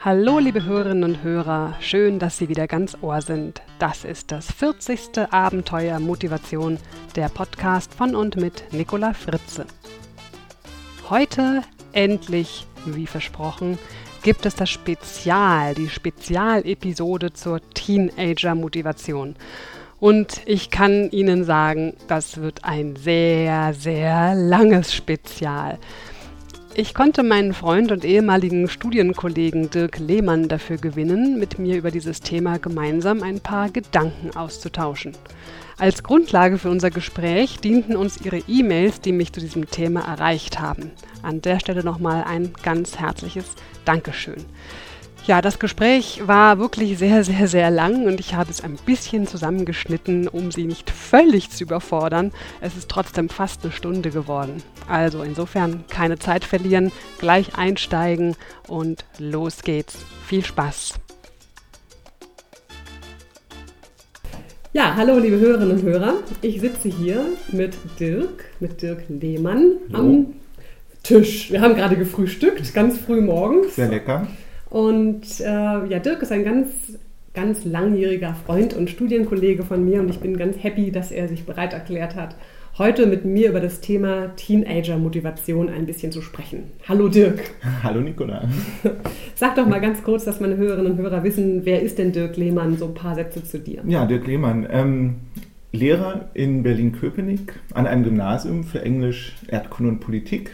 [0.00, 3.62] Hallo, liebe Hörerinnen und Hörer, schön, dass Sie wieder ganz Ohr sind.
[3.80, 5.32] Das ist das 40.
[5.32, 6.78] Abenteuer Motivation,
[7.16, 9.66] der Podcast von und mit Nicola Fritze.
[11.10, 13.76] Heute endlich, wie versprochen,
[14.22, 19.34] gibt es das Spezial, die Spezialepisode zur Teenager-Motivation.
[19.98, 25.80] Und ich kann Ihnen sagen, das wird ein sehr, sehr langes Spezial.
[26.80, 32.20] Ich konnte meinen Freund und ehemaligen Studienkollegen Dirk Lehmann dafür gewinnen, mit mir über dieses
[32.20, 35.10] Thema gemeinsam ein paar Gedanken auszutauschen.
[35.76, 40.60] Als Grundlage für unser Gespräch dienten uns Ihre E-Mails, die mich zu diesem Thema erreicht
[40.60, 40.92] haben.
[41.20, 44.44] An der Stelle nochmal ein ganz herzliches Dankeschön.
[45.28, 49.26] Ja, das Gespräch war wirklich sehr, sehr, sehr lang und ich habe es ein bisschen
[49.26, 52.32] zusammengeschnitten, um Sie nicht völlig zu überfordern.
[52.62, 54.62] Es ist trotzdem fast eine Stunde geworden.
[54.88, 58.36] Also insofern keine Zeit verlieren, gleich einsteigen
[58.68, 59.98] und los geht's.
[60.24, 60.94] Viel Spaß!
[64.72, 66.14] Ja, hallo liebe Hörerinnen und Hörer.
[66.40, 70.28] Ich sitze hier mit Dirk, mit Dirk Lehmann am
[71.02, 71.50] Tisch.
[71.50, 73.76] Wir haben gerade gefrühstückt, ganz früh morgens.
[73.76, 74.26] Sehr lecker.
[74.70, 75.44] Und äh,
[75.86, 76.98] ja, Dirk ist ein ganz,
[77.34, 81.44] ganz langjähriger Freund und Studienkollege von mir und ich bin ganz happy, dass er sich
[81.46, 82.36] bereit erklärt hat,
[82.76, 86.64] heute mit mir über das Thema Teenager-Motivation ein bisschen zu sprechen.
[86.86, 87.40] Hallo Dirk.
[87.82, 88.48] Hallo Nicola.
[89.34, 92.36] Sag doch mal ganz kurz, dass meine Hörerinnen und Hörer wissen, wer ist denn Dirk
[92.36, 92.76] Lehmann?
[92.76, 93.82] So ein paar Sätze zu dir.
[93.86, 94.66] Ja, Dirk Lehmann.
[94.70, 95.14] Ähm,
[95.72, 100.50] Lehrer in Berlin-Köpenick an einem Gymnasium für Englisch, Erdkunde und Politik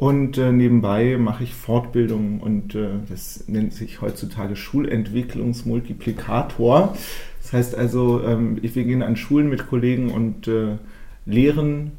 [0.00, 6.96] und äh, nebenbei mache ich Fortbildungen und äh, das nennt sich heutzutage Schulentwicklungsmultiplikator.
[7.42, 10.78] Das heißt also, ähm, wir gehen an Schulen mit Kollegen und äh,
[11.26, 11.92] lehren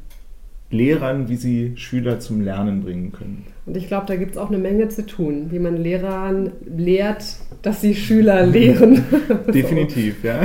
[0.72, 3.44] Lehrern, wie sie Schüler zum Lernen bringen können.
[3.66, 7.22] Und ich glaube, da gibt es auch eine Menge zu tun, wie man Lehrern lehrt,
[7.62, 9.04] dass sie Schüler lehren.
[9.54, 10.40] Definitiv, ja.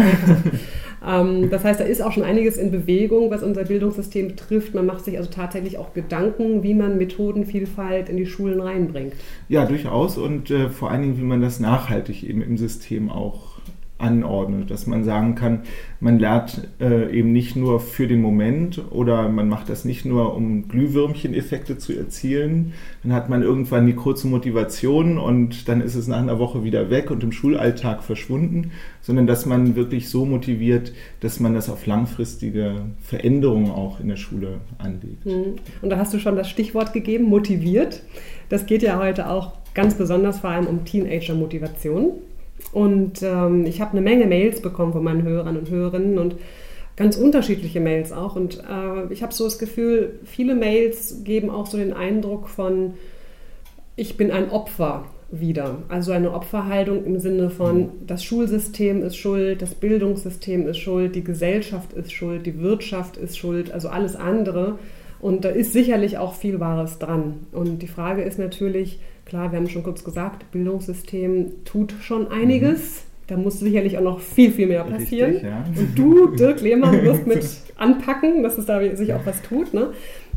[1.08, 4.74] Ähm, das heißt, da ist auch schon einiges in Bewegung, was unser Bildungssystem betrifft.
[4.74, 9.14] Man macht sich also tatsächlich auch Gedanken, wie man Methodenvielfalt in die Schulen reinbringt.
[9.48, 13.57] Ja, durchaus und äh, vor allen Dingen, wie man das nachhaltig eben im System auch
[14.00, 15.62] anordnet, dass man sagen kann,
[16.00, 20.36] man lernt äh, eben nicht nur für den Moment oder man macht das nicht nur,
[20.36, 22.74] um Glühwürmchen-Effekte zu erzielen.
[23.02, 26.90] Dann hat man irgendwann die kurze Motivation und dann ist es nach einer Woche wieder
[26.92, 28.72] weg und im Schulalltag verschwunden,
[29.02, 34.18] sondern dass man wirklich so motiviert, dass man das auf langfristige Veränderungen auch in der
[34.18, 35.26] Schule anlegt.
[35.26, 35.56] Hm.
[35.82, 38.04] Und da hast du schon das Stichwort gegeben, motiviert.
[38.50, 42.12] Das geht ja heute auch ganz besonders vor allem um Teenager-Motivation.
[42.72, 46.36] Und ähm, ich habe eine Menge Mails bekommen von meinen Hörern und Hörerinnen und
[46.96, 48.36] ganz unterschiedliche Mails auch.
[48.36, 52.96] Und äh, ich habe so das Gefühl, viele Mails geben auch so den Eindruck von,
[53.96, 55.78] ich bin ein Opfer wieder.
[55.90, 61.24] Also eine Opferhaltung im Sinne von, das Schulsystem ist schuld, das Bildungssystem ist schuld, die
[61.24, 64.80] Gesellschaft ist schuld, die Wirtschaft ist schuld, also alles andere.
[65.20, 67.48] Und da ist sicherlich auch viel Wahres dran.
[67.52, 72.80] Und die Frage ist natürlich, Klar, wir haben schon kurz gesagt, Bildungssystem tut schon einiges.
[72.80, 73.08] Mhm.
[73.28, 75.32] Da muss sicherlich auch noch viel, viel mehr passieren.
[75.32, 75.66] Richtig, ja.
[75.76, 77.46] Und du, Dirk Lehmann, wirst mit
[77.76, 79.74] anpacken, dass es da sich auch was tut.
[79.74, 79.90] Ne?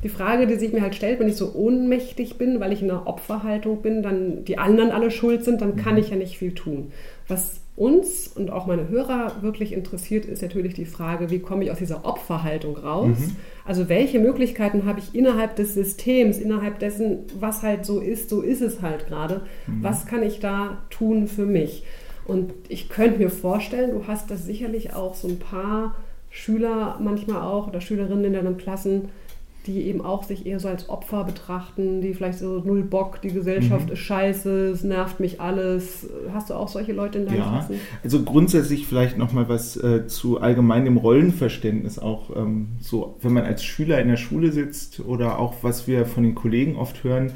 [0.02, 2.90] Die Frage, die sich mir halt stellt, wenn ich so ohnmächtig bin, weil ich in
[2.90, 6.00] einer Opferhaltung bin, dann die anderen alle schuld sind, dann kann mhm.
[6.00, 6.90] ich ja nicht viel tun.
[7.28, 11.70] Was uns und auch meine Hörer wirklich interessiert, ist natürlich die Frage, wie komme ich
[11.70, 13.18] aus dieser Opferhaltung raus?
[13.18, 13.36] Mhm.
[13.64, 18.42] Also welche Möglichkeiten habe ich innerhalb des Systems, innerhalb dessen, was halt so ist, so
[18.42, 19.42] ist es halt gerade.
[19.66, 19.82] Mhm.
[19.82, 21.84] Was kann ich da tun für mich?
[22.26, 25.94] Und ich könnte mir vorstellen, du hast das sicherlich auch so ein paar
[26.28, 29.08] Schüler manchmal auch oder Schülerinnen in deinen Klassen,
[29.66, 33.28] die eben auch sich eher so als Opfer betrachten, die vielleicht so null Bock, die
[33.28, 33.92] Gesellschaft mhm.
[33.92, 36.08] ist scheiße, es nervt mich alles.
[36.32, 37.74] Hast du auch solche Leute in deinem ja, Klassen?
[38.02, 43.62] Also grundsätzlich vielleicht nochmal was äh, zu allgemeinem Rollenverständnis auch ähm, so, wenn man als
[43.62, 47.32] Schüler in der Schule sitzt oder auch was wir von den Kollegen oft hören,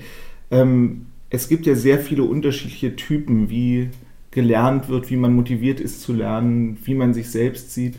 [0.50, 3.90] ähm, es gibt ja sehr viele unterschiedliche Typen, wie
[4.30, 7.96] gelernt wird, wie man motiviert ist zu lernen, wie man sich selbst sieht.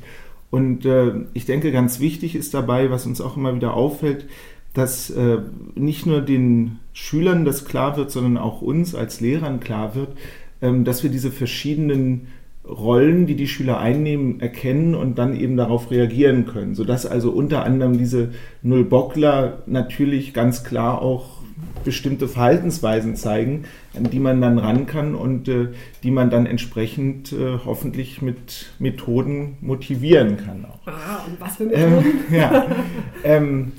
[0.49, 4.25] Und äh, ich denke, ganz wichtig ist dabei, was uns auch immer wieder auffällt,
[4.73, 5.39] dass äh,
[5.75, 10.09] nicht nur den Schülern das klar wird, sondern auch uns als Lehrern klar wird,
[10.61, 12.27] ähm, dass wir diese verschiedenen
[12.67, 17.63] Rollen, die die Schüler einnehmen, erkennen und dann eben darauf reagieren können, sodass also unter
[17.63, 18.31] anderem diese
[18.63, 21.34] Nullbockler natürlich ganz klar auch
[21.83, 23.65] bestimmte Verhaltensweisen zeigen,
[23.95, 25.69] an die man dann ran kann und äh,
[26.03, 30.65] die man dann entsprechend äh, hoffentlich mit Methoden motivieren kann.
[30.65, 30.87] Auch.
[30.87, 32.05] Ah, und was für Methoden?
[32.31, 32.65] Ähm, ja,
[33.23, 33.71] ähm,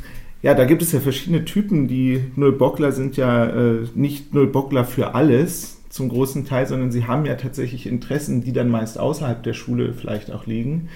[0.42, 1.88] ja, da gibt es ja verschiedene Typen.
[1.88, 7.24] Die Nullbockler sind ja äh, nicht Nullbockler für alles, zum großen Teil, sondern sie haben
[7.24, 10.88] ja tatsächlich Interessen, die dann meist außerhalb der Schule vielleicht auch liegen.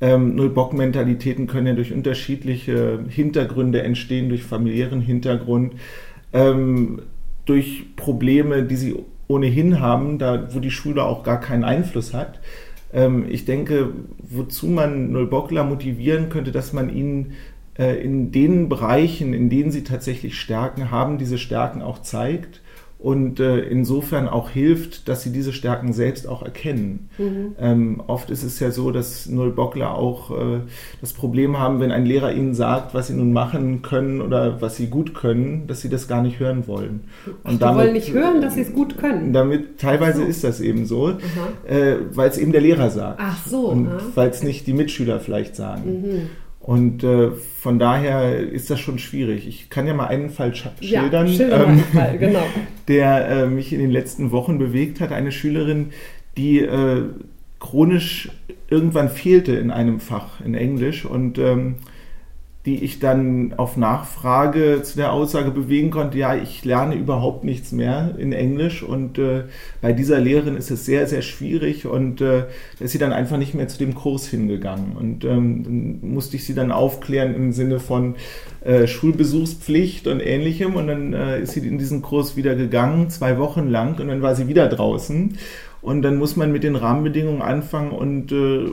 [0.00, 5.74] Ähm, Null-Bock-Mentalitäten können ja durch unterschiedliche Hintergründe entstehen, durch familiären Hintergrund,
[6.32, 7.02] ähm,
[7.44, 8.96] durch Probleme, die sie
[9.26, 12.40] ohnehin haben, da wo die Schule auch gar keinen Einfluss hat.
[12.92, 17.32] Ähm, ich denke, wozu man Nullbockler motivieren könnte, dass man ihnen
[17.78, 22.62] äh, in den Bereichen, in denen sie tatsächlich Stärken haben, diese Stärken auch zeigt
[22.98, 27.08] und äh, insofern auch hilft, dass sie diese Stärken selbst auch erkennen.
[27.16, 27.54] Mhm.
[27.60, 30.60] Ähm, oft ist es ja so, dass Nullbockler auch äh,
[31.00, 34.76] das Problem haben, wenn ein Lehrer ihnen sagt, was sie nun machen können oder was
[34.76, 37.04] sie gut können, dass sie das gar nicht hören wollen.
[37.44, 39.32] Und damit, wollen nicht hören, dass sie es gut können.
[39.32, 40.26] Damit teilweise so.
[40.26, 41.10] ist das eben so,
[41.68, 43.20] äh, weil es eben der Lehrer sagt.
[43.22, 43.68] Ach so.
[43.68, 46.02] Und weil es nicht die Mitschüler vielleicht sagen.
[46.02, 46.30] Mhm.
[46.68, 49.48] Und äh, von daher ist das schon schwierig.
[49.48, 52.42] Ich kann ja mal einen Fall schildern, ja, ähm, Fall, genau.
[52.88, 55.10] der äh, mich in den letzten Wochen bewegt hat.
[55.10, 55.92] Eine Schülerin,
[56.36, 57.04] die äh,
[57.58, 58.28] chronisch
[58.68, 61.76] irgendwann fehlte in einem Fach in Englisch und ähm,
[62.66, 67.72] die ich dann auf Nachfrage zu der Aussage bewegen konnte, ja, ich lerne überhaupt nichts
[67.72, 68.82] mehr in Englisch.
[68.82, 69.44] Und äh,
[69.80, 72.44] bei dieser Lehrerin ist es sehr, sehr schwierig und äh,
[72.78, 74.96] da ist sie dann einfach nicht mehr zu dem Kurs hingegangen.
[74.96, 78.16] Und ähm, dann musste ich sie dann aufklären im Sinne von
[78.60, 80.74] äh, Schulbesuchspflicht und ähnlichem.
[80.74, 83.98] Und dann äh, ist sie in diesen Kurs wieder gegangen, zwei Wochen lang.
[84.00, 85.38] Und dann war sie wieder draußen
[85.80, 88.70] und dann muss man mit den Rahmenbedingungen anfangen und äh,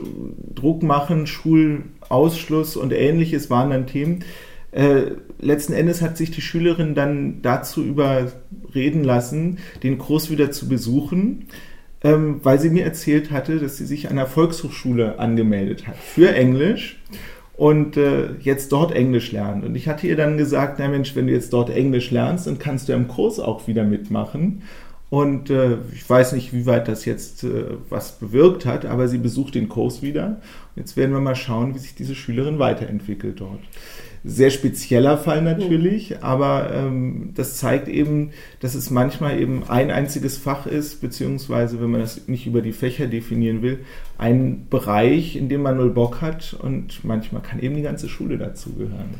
[0.54, 4.24] Druck machen, Schulausschluss und ähnliches waren dann Themen.
[4.72, 10.68] Äh, letzten Endes hat sich die Schülerin dann dazu überreden lassen, den Kurs wieder zu
[10.68, 11.46] besuchen,
[12.02, 16.34] ähm, weil sie mir erzählt hatte, dass sie sich an der Volkshochschule angemeldet hat für
[16.34, 16.98] Englisch
[17.56, 19.64] und äh, jetzt dort Englisch lernt.
[19.64, 22.58] Und ich hatte ihr dann gesagt, na Mensch, wenn du jetzt dort Englisch lernst, dann
[22.58, 24.62] kannst du im Kurs auch wieder mitmachen.
[25.08, 29.18] Und äh, ich weiß nicht, wie weit das jetzt äh, was bewirkt hat, aber sie
[29.18, 30.40] besucht den Kurs wieder.
[30.74, 33.60] Jetzt werden wir mal schauen, wie sich diese Schülerin weiterentwickelt dort.
[34.24, 36.16] Sehr spezieller Fall natürlich, mhm.
[36.22, 41.92] aber ähm, das zeigt eben, dass es manchmal eben ein einziges Fach ist, beziehungsweise, wenn
[41.92, 43.78] man das nicht über die Fächer definieren will,
[44.18, 48.38] ein Bereich, in dem man null Bock hat und manchmal kann eben die ganze Schule
[48.38, 49.14] dazugehören.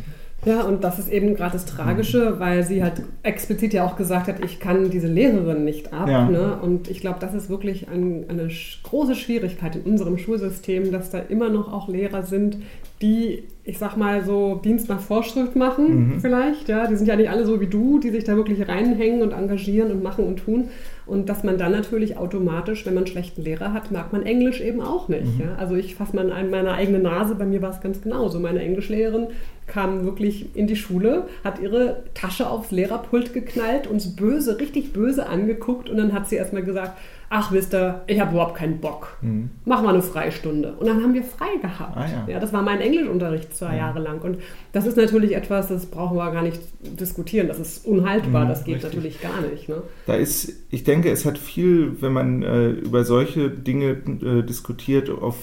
[0.47, 2.39] Ja, und das ist eben gerade das Tragische, mhm.
[2.39, 6.09] weil sie halt explizit ja auch gesagt hat, ich kann diese Lehrerin nicht ab.
[6.09, 6.29] Ja.
[6.29, 6.57] Ne?
[6.63, 8.49] Und ich glaube, das ist wirklich ein, eine
[8.85, 12.59] große Schwierigkeit in unserem Schulsystem, dass da immer noch auch Lehrer sind,
[13.03, 16.21] die, ich sag mal, so Dienst nach Vorschrift machen, mhm.
[16.21, 16.69] vielleicht.
[16.69, 19.33] Ja, die sind ja nicht alle so wie du, die sich da wirklich reinhängen und
[19.33, 20.69] engagieren und machen und tun.
[21.05, 24.61] Und dass man dann natürlich automatisch, wenn man einen schlechten Lehrer hat, mag man Englisch
[24.61, 25.39] eben auch nicht.
[25.39, 25.45] Mhm.
[25.45, 25.57] Ja?
[25.57, 28.41] Also ich fasse mal an meine eigene Nase, bei mir war es ganz genauso.
[28.41, 29.29] Meine Englischlehrerin
[29.67, 35.29] kam wirklich in die Schule, hat ihre Tasche aufs Lehrerpult geknallt, uns böse, richtig böse
[35.29, 36.97] angeguckt und dann hat sie erstmal gesagt,
[37.29, 39.17] ach wisst ihr, ich habe überhaupt keinen Bock.
[39.21, 39.51] Mhm.
[39.65, 40.75] Mach mal eine Freistunde.
[40.79, 41.97] Und dann haben wir frei gehabt.
[41.97, 42.35] Ah, ja.
[42.35, 42.41] ja.
[42.41, 43.87] das war mein Englischunterricht zwei ja.
[43.87, 44.21] Jahre lang.
[44.21, 44.39] Und
[44.73, 47.49] das ist natürlich etwas, das brauchen wir gar nicht diskutieren.
[47.49, 48.95] Das ist unhaltbar, mhm, das geht richtig.
[48.95, 49.69] natürlich gar nicht.
[49.69, 49.83] Ne?
[50.07, 53.91] Da ist, ich denke, es hat viel, wenn man äh, über solche Dinge
[54.23, 55.37] äh, diskutiert, auf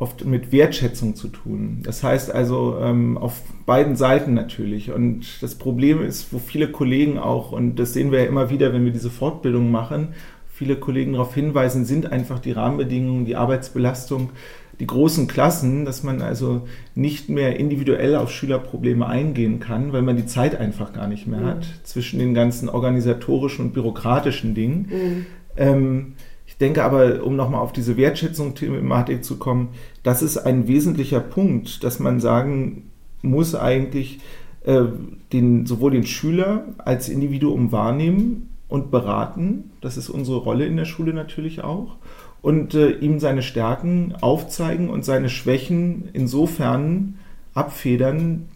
[0.00, 1.80] oft mit Wertschätzung zu tun.
[1.82, 4.92] Das heißt also ähm, auf beiden Seiten natürlich.
[4.92, 8.72] Und das Problem ist, wo viele Kollegen auch, und das sehen wir ja immer wieder,
[8.72, 10.14] wenn wir diese Fortbildung machen,
[10.60, 14.28] viele Kollegen darauf hinweisen, sind einfach die Rahmenbedingungen, die Arbeitsbelastung,
[14.78, 20.18] die großen Klassen, dass man also nicht mehr individuell auf Schülerprobleme eingehen kann, weil man
[20.18, 21.46] die Zeit einfach gar nicht mehr mhm.
[21.46, 24.88] hat zwischen den ganzen organisatorischen und bürokratischen Dingen.
[24.90, 25.26] Mhm.
[25.56, 26.12] Ähm,
[26.46, 29.70] ich denke aber, um nochmal auf diese Wertschätzungsthematik zu kommen,
[30.02, 32.90] das ist ein wesentlicher Punkt, dass man sagen
[33.22, 34.20] muss eigentlich,
[34.64, 34.82] äh,
[35.32, 39.72] den, sowohl den Schüler als Individuum wahrnehmen, und beraten.
[39.82, 41.96] Das ist unsere Rolle in der Schule natürlich auch.
[42.40, 47.18] Und äh, ihm seine Stärken aufzeigen und seine Schwächen insofern
[47.52, 48.48] abfedern.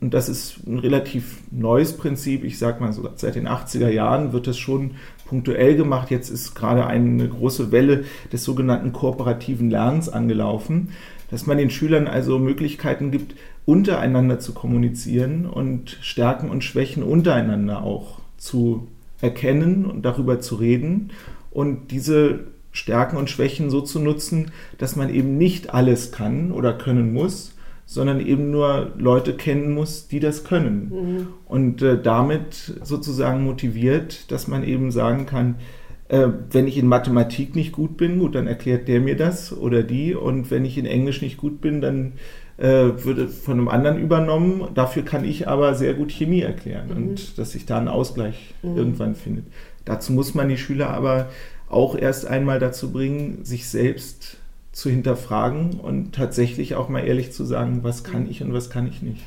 [0.00, 2.44] Und das ist ein relativ neues Prinzip.
[2.44, 4.92] Ich sage mal, so seit den 80er Jahren wird das schon
[5.24, 6.10] punktuell gemacht.
[6.10, 10.90] Jetzt ist gerade eine große Welle des sogenannten kooperativen Lernens angelaufen,
[11.30, 17.82] dass man den Schülern also Möglichkeiten gibt, untereinander zu kommunizieren und Stärken und Schwächen untereinander
[17.84, 18.88] auch zu
[19.22, 21.10] erkennen und darüber zu reden
[21.50, 22.40] und diese
[22.72, 27.54] Stärken und Schwächen so zu nutzen, dass man eben nicht alles kann oder können muss,
[27.84, 30.92] sondern eben nur Leute kennen muss, die das können.
[30.92, 31.26] Mhm.
[31.46, 35.56] Und äh, damit sozusagen motiviert, dass man eben sagen kann,
[36.06, 39.82] äh, wenn ich in Mathematik nicht gut bin, gut, dann erklärt der mir das oder
[39.82, 40.14] die.
[40.14, 42.12] Und wenn ich in Englisch nicht gut bin, dann
[42.60, 44.68] würde von einem anderen übernommen.
[44.74, 46.96] Dafür kann ich aber sehr gut Chemie erklären mhm.
[46.96, 48.76] und dass sich da ein Ausgleich mhm.
[48.76, 49.46] irgendwann findet.
[49.84, 51.28] Dazu muss man die Schüler aber
[51.68, 54.36] auch erst einmal dazu bringen, sich selbst
[54.72, 58.86] zu hinterfragen und tatsächlich auch mal ehrlich zu sagen, was kann ich und was kann
[58.86, 59.22] ich nicht.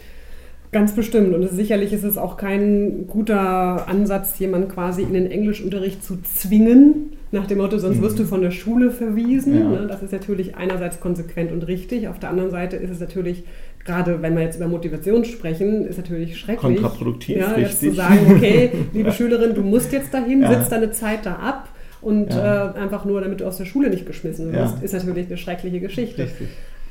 [0.71, 1.35] Ganz bestimmt.
[1.35, 7.13] Und sicherlich ist es auch kein guter Ansatz, jemanden quasi in den Englischunterricht zu zwingen,
[7.33, 8.27] nach dem Motto, sonst wirst du mhm.
[8.27, 9.59] von der Schule verwiesen.
[9.59, 9.67] Ja.
[9.67, 9.87] Ne?
[9.87, 12.07] Das ist natürlich einerseits konsequent und richtig.
[12.07, 13.43] Auf der anderen Seite ist es natürlich,
[13.83, 16.77] gerade wenn wir jetzt über Motivation sprechen, ist natürlich schrecklich.
[16.77, 17.63] Kontraproduktiv, ja, richtig.
[17.63, 20.53] Jetzt zu sagen, okay, liebe Schülerin, du musst jetzt dahin, ja.
[20.53, 21.69] sitzt deine Zeit da ab
[22.01, 22.75] und ja.
[22.75, 25.79] äh, einfach nur, damit du aus der Schule nicht geschmissen wirst, ist natürlich eine schreckliche
[25.79, 26.23] Geschichte.
[26.23, 26.47] Richtig.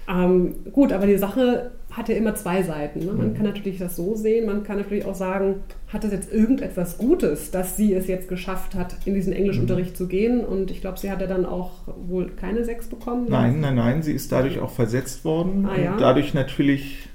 [0.09, 3.01] Ähm, gut, aber die Sache hat ja immer zwei Seiten.
[3.01, 3.13] Ne?
[3.13, 3.35] Man mhm.
[3.35, 5.57] kann natürlich das so sehen, man kann natürlich auch sagen,
[5.89, 9.97] hat es jetzt irgendetwas Gutes, dass sie es jetzt geschafft hat, in diesen Englischunterricht mhm.
[9.97, 10.41] zu gehen?
[10.45, 11.71] Und ich glaube, sie hat ja dann auch
[12.09, 13.27] wohl keine sechs bekommen.
[13.29, 15.93] Nein, nein, nein, sie ist dadurch auch versetzt worden ah, ja?
[15.93, 17.09] und dadurch natürlich,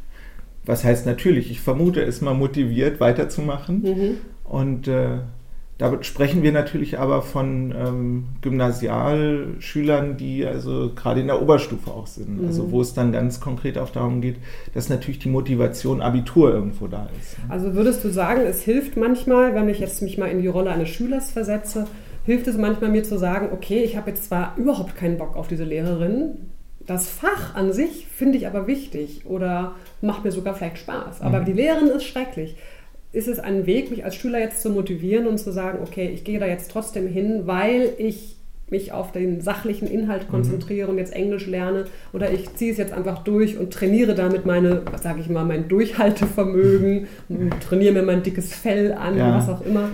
[0.66, 3.82] was heißt natürlich, ich vermute, ist mal motiviert weiterzumachen.
[3.82, 4.18] Mhm.
[4.44, 5.20] Und äh,
[5.78, 12.08] da sprechen wir natürlich aber von ähm, Gymnasialschülern, die also gerade in der Oberstufe auch
[12.08, 12.42] sind.
[12.42, 12.48] Mhm.
[12.48, 14.38] Also wo es dann ganz konkret auch darum geht,
[14.74, 17.38] dass natürlich die Motivation Abitur irgendwo da ist.
[17.38, 17.46] Ne?
[17.50, 20.72] Also würdest du sagen, es hilft manchmal, wenn ich jetzt mich mal in die Rolle
[20.72, 21.86] eines Schülers versetze,
[22.26, 25.48] hilft es manchmal mir zu sagen, okay, ich habe jetzt zwar überhaupt keinen Bock auf
[25.48, 26.38] diese Lehrerin,
[26.88, 31.42] das Fach an sich finde ich aber wichtig oder macht mir sogar vielleicht Spaß, aber
[31.42, 31.46] mhm.
[31.46, 32.56] die Lehrerin ist schrecklich
[33.18, 36.24] ist es ein Weg, mich als Schüler jetzt zu motivieren und zu sagen, okay, ich
[36.24, 38.36] gehe da jetzt trotzdem hin, weil ich
[38.70, 40.32] mich auf den sachlichen Inhalt mhm.
[40.32, 40.94] konzentriere mhm.
[40.94, 44.84] und jetzt Englisch lerne oder ich ziehe es jetzt einfach durch und trainiere damit meine,
[44.92, 47.08] was sage ich mal, mein Durchhaltevermögen,
[47.68, 49.36] trainiere mir mein dickes Fell an, ja.
[49.36, 49.90] was auch immer.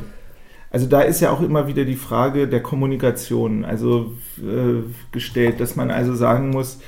[0.69, 5.75] Also da ist ja auch immer wieder die Frage der Kommunikation, also äh, gestellt, dass
[5.75, 6.79] man also sagen muss,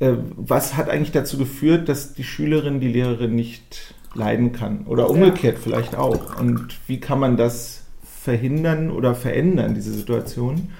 [0.00, 4.86] äh, was hat eigentlich dazu geführt, dass die Schülerin die Lehrerin nicht leiden kann.
[4.86, 6.38] Oder umgekehrt vielleicht auch.
[6.38, 10.70] Und wie kann man das verhindern oder verändern, diese Situation?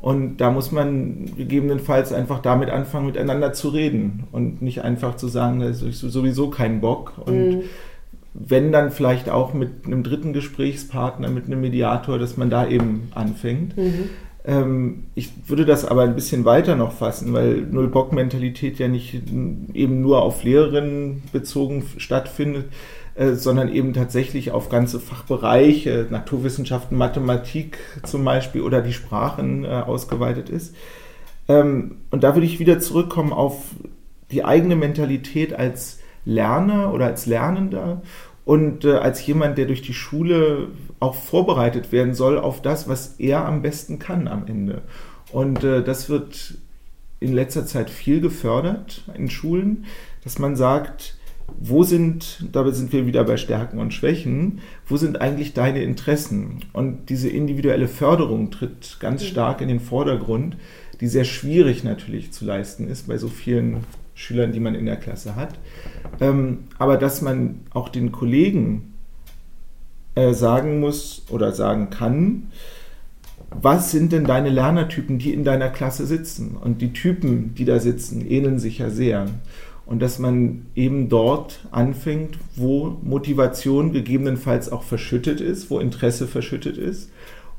[0.00, 5.26] Und da muss man gegebenenfalls einfach damit anfangen, miteinander zu reden und nicht einfach zu
[5.26, 7.14] sagen, da ist sowieso kein Bock.
[7.18, 7.62] Und mhm.
[8.32, 13.10] wenn dann vielleicht auch mit einem dritten Gesprächspartner, mit einem Mediator, dass man da eben
[13.14, 13.76] anfängt.
[13.76, 14.10] Mhm.
[14.44, 20.00] Ähm, ich würde das aber ein bisschen weiter noch fassen, weil Null-Bock-Mentalität ja nicht eben
[20.00, 22.66] nur auf Lehrerinnen bezogen stattfindet,
[23.14, 29.68] äh, sondern eben tatsächlich auf ganze Fachbereiche, Naturwissenschaften, Mathematik zum Beispiel oder die Sprachen äh,
[29.68, 30.74] ausgeweitet ist.
[31.48, 33.62] Ähm, und da würde ich wieder zurückkommen auf
[34.30, 38.02] die eigene Mentalität als Lerner oder als Lernender
[38.48, 40.68] und äh, als jemand, der durch die Schule
[41.00, 44.80] auch vorbereitet werden soll auf das, was er am besten kann am Ende.
[45.30, 46.54] Und äh, das wird
[47.20, 49.84] in letzter Zeit viel gefördert in Schulen,
[50.24, 51.18] dass man sagt,
[51.60, 56.64] wo sind, dabei sind wir wieder bei Stärken und Schwächen, wo sind eigentlich deine Interessen?
[56.72, 60.56] Und diese individuelle Förderung tritt ganz stark in den Vordergrund,
[61.02, 63.84] die sehr schwierig natürlich zu leisten ist bei so vielen
[64.18, 65.54] Schülern, die man in der Klasse hat.
[66.20, 68.94] Ähm, aber dass man auch den Kollegen
[70.16, 72.50] äh, sagen muss oder sagen kann,
[73.50, 76.56] was sind denn deine Lernertypen, die in deiner Klasse sitzen?
[76.56, 79.26] Und die Typen, die da sitzen, ähneln sich ja sehr.
[79.86, 86.76] Und dass man eben dort anfängt, wo Motivation gegebenenfalls auch verschüttet ist, wo Interesse verschüttet
[86.76, 87.12] ist.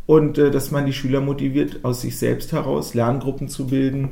[0.06, 4.10] Und äh, dass man die Schüler motiviert, aus sich selbst heraus Lerngruppen zu bilden,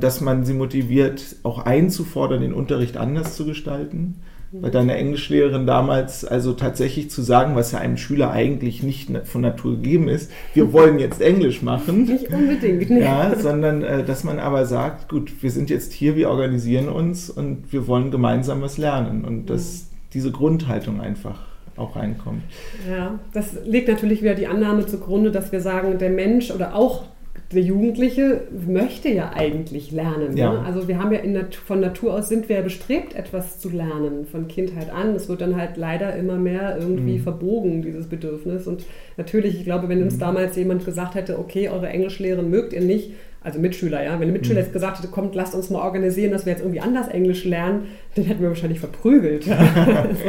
[0.00, 4.16] dass man sie motiviert, auch einzufordern, den Unterricht anders zu gestalten.
[4.54, 9.40] Bei deiner Englischlehrerin damals also tatsächlich zu sagen, was ja einem Schüler eigentlich nicht von
[9.40, 12.04] Natur gegeben ist, wir wollen jetzt Englisch machen.
[12.04, 12.90] Nicht unbedingt.
[12.90, 13.00] Ne?
[13.00, 17.30] Ja, sondern äh, dass man aber sagt, gut, wir sind jetzt hier, wir organisieren uns
[17.30, 21.40] und wir wollen gemeinsam was lernen und dass diese Grundhaltung einfach
[21.76, 22.42] auch reinkommt.
[22.90, 27.04] Ja, das legt natürlich wieder die Annahme zugrunde, dass wir sagen, der Mensch oder auch
[27.52, 30.34] der Jugendliche möchte ja eigentlich lernen.
[30.34, 30.40] Ne?
[30.40, 30.52] Ja.
[30.52, 30.64] Ne?
[30.64, 34.26] Also wir haben ja Nat von Natur aus sind wir ja bestrebt, etwas zu lernen
[34.26, 35.14] von Kindheit an.
[35.14, 37.22] Es wird dann halt leider immer mehr irgendwie mhm.
[37.22, 38.66] verbogen, dieses Bedürfnis.
[38.66, 38.84] Und
[39.16, 40.20] natürlich, ich glaube, wenn uns mhm.
[40.20, 43.12] damals jemand gesagt hätte, okay, eure Englischlehrerin mögt ihr nicht,
[43.44, 44.66] also Mitschüler, ja, wenn ein Mitschüler mhm.
[44.66, 47.88] jetzt gesagt hätte, kommt, lasst uns mal organisieren, dass wir jetzt irgendwie anders Englisch lernen,
[48.14, 49.46] dann hätten wir wahrscheinlich verprügelt.
[49.48, 50.24] also,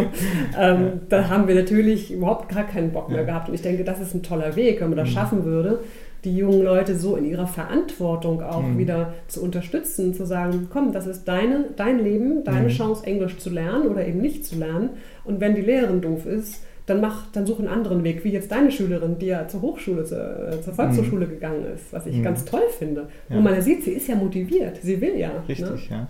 [0.59, 3.49] ähm, da haben wir natürlich überhaupt gar keinen Bock mehr gehabt.
[3.49, 5.13] Und ich denke, das ist ein toller Weg, wenn man das mhm.
[5.13, 5.79] schaffen würde
[6.23, 8.77] die jungen Leute so in ihrer Verantwortung auch mhm.
[8.77, 12.73] wieder zu unterstützen, zu sagen, komm, das ist deine, dein Leben, deine mhm.
[12.73, 14.91] Chance, Englisch zu lernen oder eben nicht zu lernen.
[15.25, 18.51] Und wenn die Lehrerin doof ist, dann mach, dann such einen anderen Weg, wie jetzt
[18.51, 21.29] deine Schülerin, die ja zur Hochschule, zur, zur Volkshochschule mhm.
[21.29, 22.23] gegangen ist, was ich mhm.
[22.23, 23.07] ganz toll finde.
[23.29, 23.37] Ja.
[23.37, 25.29] Wo man sieht, sie ist ja motiviert, sie will ja.
[25.29, 25.43] Ne?
[25.47, 25.79] Richtig, ne?
[25.89, 26.07] ja.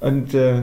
[0.00, 0.62] Und äh,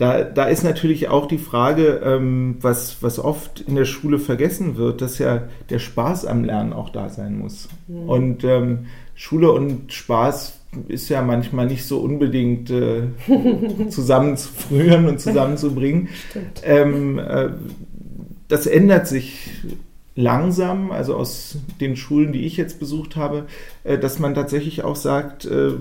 [0.00, 4.78] da, da ist natürlich auch die Frage, ähm, was, was oft in der Schule vergessen
[4.78, 7.68] wird, dass ja der Spaß am Lernen auch da sein muss.
[7.86, 8.08] Mhm.
[8.08, 13.02] Und ähm, Schule und Spaß ist ja manchmal nicht so unbedingt äh,
[13.90, 16.08] zusammenzufrühren und zusammenzubringen.
[16.62, 17.50] Ähm, äh,
[18.48, 19.50] das ändert sich
[20.16, 23.44] langsam, also aus den Schulen, die ich jetzt besucht habe,
[23.84, 25.72] äh, dass man tatsächlich auch sagt, äh,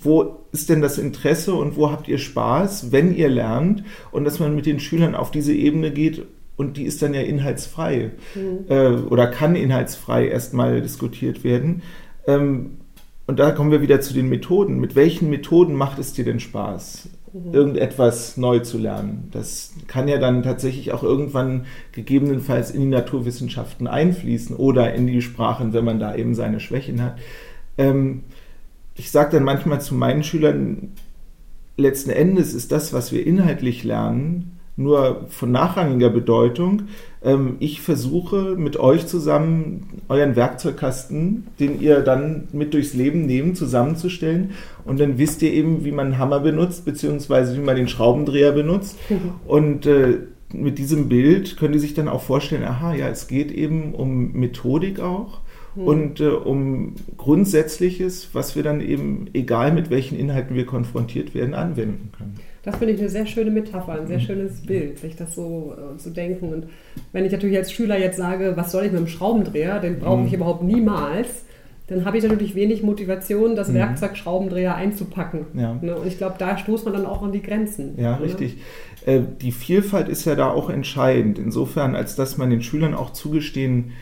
[0.00, 4.38] wo ist denn das Interesse und wo habt ihr Spaß, wenn ihr lernt und dass
[4.38, 6.24] man mit den Schülern auf diese Ebene geht
[6.56, 8.64] und die ist dann ja inhaltsfrei mhm.
[8.68, 11.82] Äh, oder kann inhaltsfrei erstmal diskutiert werden.
[12.26, 12.78] Ähm,
[13.26, 14.80] und da kommen wir wieder zu den Methoden.
[14.80, 17.10] Mit welchen Methoden macht es dir denn Spaß?
[17.32, 17.54] Mhm.
[17.54, 19.28] irgendetwas neu zu lernen.
[19.32, 25.22] Das kann ja dann tatsächlich auch irgendwann gegebenenfalls in die Naturwissenschaften einfließen oder in die
[25.22, 27.18] Sprachen, wenn man da eben seine Schwächen hat.
[27.76, 28.24] Ähm,
[28.98, 30.92] ich sage dann manchmal zu meinen Schülern,
[31.76, 36.82] letzten Endes ist das, was wir inhaltlich lernen, nur von nachrangiger Bedeutung.
[37.22, 43.56] Ähm, ich versuche mit euch zusammen euren Werkzeugkasten, den ihr dann mit durchs Leben nehmt,
[43.56, 44.50] zusammenzustellen.
[44.84, 48.52] Und dann wisst ihr eben, wie man einen Hammer benutzt, beziehungsweise wie man den Schraubendreher
[48.52, 48.98] benutzt.
[49.46, 50.18] Und äh,
[50.52, 54.32] mit diesem Bild könnt ihr sich dann auch vorstellen, aha, ja, es geht eben um
[54.32, 55.40] Methodik auch
[55.78, 55.86] hm.
[55.86, 61.54] und äh, um Grundsätzliches, was wir dann eben, egal mit welchen Inhalten wir konfrontiert werden,
[61.54, 62.34] anwenden können.
[62.64, 64.22] Das finde ich eine sehr schöne Metapher, ein sehr mhm.
[64.22, 66.52] schönes Bild, sich das so äh, zu denken.
[66.52, 66.66] Und
[67.12, 70.24] wenn ich natürlich als Schüler jetzt sage, was soll ich mit einem Schraubendreher, den brauche
[70.24, 70.34] ich mhm.
[70.34, 71.44] überhaupt niemals,
[71.86, 73.74] dann habe ich natürlich wenig Motivation, das mhm.
[73.74, 75.46] Werkzeug Schraubendreher einzupacken.
[75.54, 75.78] Ja.
[75.80, 75.96] Ne?
[75.96, 77.94] Und ich glaube, da stoßt man dann auch an die Grenzen.
[77.96, 78.24] Ja, ne?
[78.24, 78.58] richtig.
[79.06, 83.14] Äh, die Vielfalt ist ja da auch entscheidend, insofern, als dass man den Schülern auch
[83.14, 83.92] zugestehen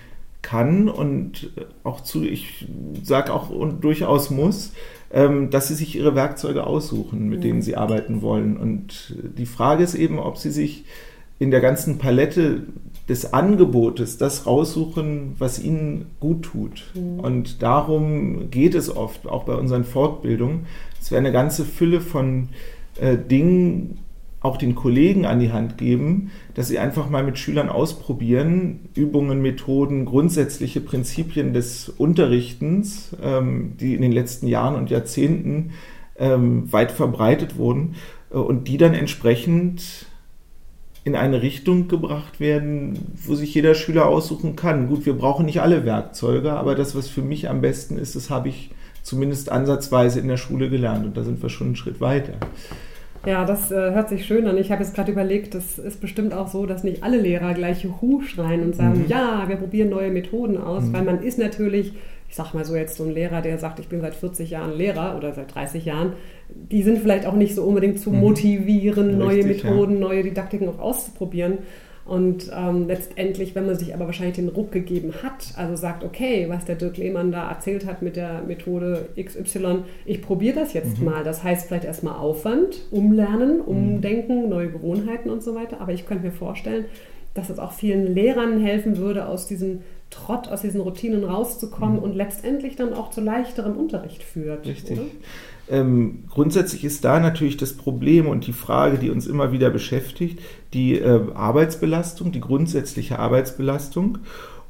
[0.47, 1.50] kann und
[1.83, 2.69] auch zu, ich
[3.03, 4.73] sage auch und durchaus muss,
[5.12, 8.57] ähm, dass sie sich ihre Werkzeuge aussuchen, mit denen sie arbeiten wollen.
[8.57, 10.85] Und die Frage ist eben, ob sie sich
[11.41, 12.62] in der ganzen Palette
[13.09, 16.85] des Angebotes das raussuchen, was ihnen gut tut.
[16.95, 17.19] Mhm.
[17.19, 20.67] Und darum geht es oft, auch bei unseren Fortbildungen.
[21.00, 22.50] Es wäre eine ganze Fülle von
[23.00, 23.99] äh, Dingen,
[24.47, 29.43] auch den Kollegen an die Hand geben, dass sie einfach mal mit Schülern ausprobieren, Übungen,
[29.43, 35.73] Methoden, grundsätzliche Prinzipien des Unterrichtens, ähm, die in den letzten Jahren und Jahrzehnten
[36.19, 37.97] ähm, weit verbreitet wurden
[38.30, 40.06] äh, und die dann entsprechend
[41.04, 44.89] in eine Richtung gebracht werden, wo sich jeder Schüler aussuchen kann.
[44.89, 48.28] Gut, wir brauchen nicht alle Werkzeuge, aber das, was für mich am besten ist, das
[48.28, 48.71] habe ich
[49.04, 52.35] zumindest ansatzweise in der Schule gelernt und da sind wir schon einen Schritt weiter.
[53.26, 54.56] Ja, das äh, hört sich schön an.
[54.56, 57.82] Ich habe jetzt gerade überlegt, das ist bestimmt auch so, dass nicht alle Lehrer gleich
[57.82, 59.08] Juhu schreien und sagen, mhm.
[59.08, 60.93] ja, wir probieren neue Methoden aus, mhm.
[60.93, 61.93] weil man ist natürlich,
[62.28, 64.76] ich sag mal so jetzt so ein Lehrer, der sagt, ich bin seit 40 Jahren
[64.76, 66.12] Lehrer oder seit 30 Jahren,
[66.49, 68.21] die sind vielleicht auch nicht so unbedingt zu mhm.
[68.21, 69.19] motivieren, mhm.
[69.19, 70.00] neue Methoden, ja.
[70.00, 71.58] neue Didaktiken auch auszuprobieren.
[72.06, 76.47] Und ähm, letztendlich, wenn man sich aber wahrscheinlich den Ruck gegeben hat, also sagt, okay,
[76.49, 80.99] was der Dirk Lehmann da erzählt hat mit der Methode XY, ich probiere das jetzt
[80.99, 81.06] mhm.
[81.06, 81.25] mal.
[81.25, 84.49] Das heißt vielleicht erstmal Aufwand, umlernen, umdenken, mhm.
[84.49, 85.80] neue Gewohnheiten und so weiter.
[85.80, 86.84] Aber ich könnte mir vorstellen,
[87.34, 92.02] dass es auch vielen Lehrern helfen würde, aus diesem Trott, aus diesen Routinen rauszukommen mhm.
[92.04, 94.64] und letztendlich dann auch zu leichterem Unterricht führt.
[94.64, 94.99] Richtig.
[94.99, 95.08] Oder?
[95.69, 100.41] Ähm, grundsätzlich ist da natürlich das Problem und die Frage, die uns immer wieder beschäftigt,
[100.73, 104.19] die äh, Arbeitsbelastung, die grundsätzliche Arbeitsbelastung.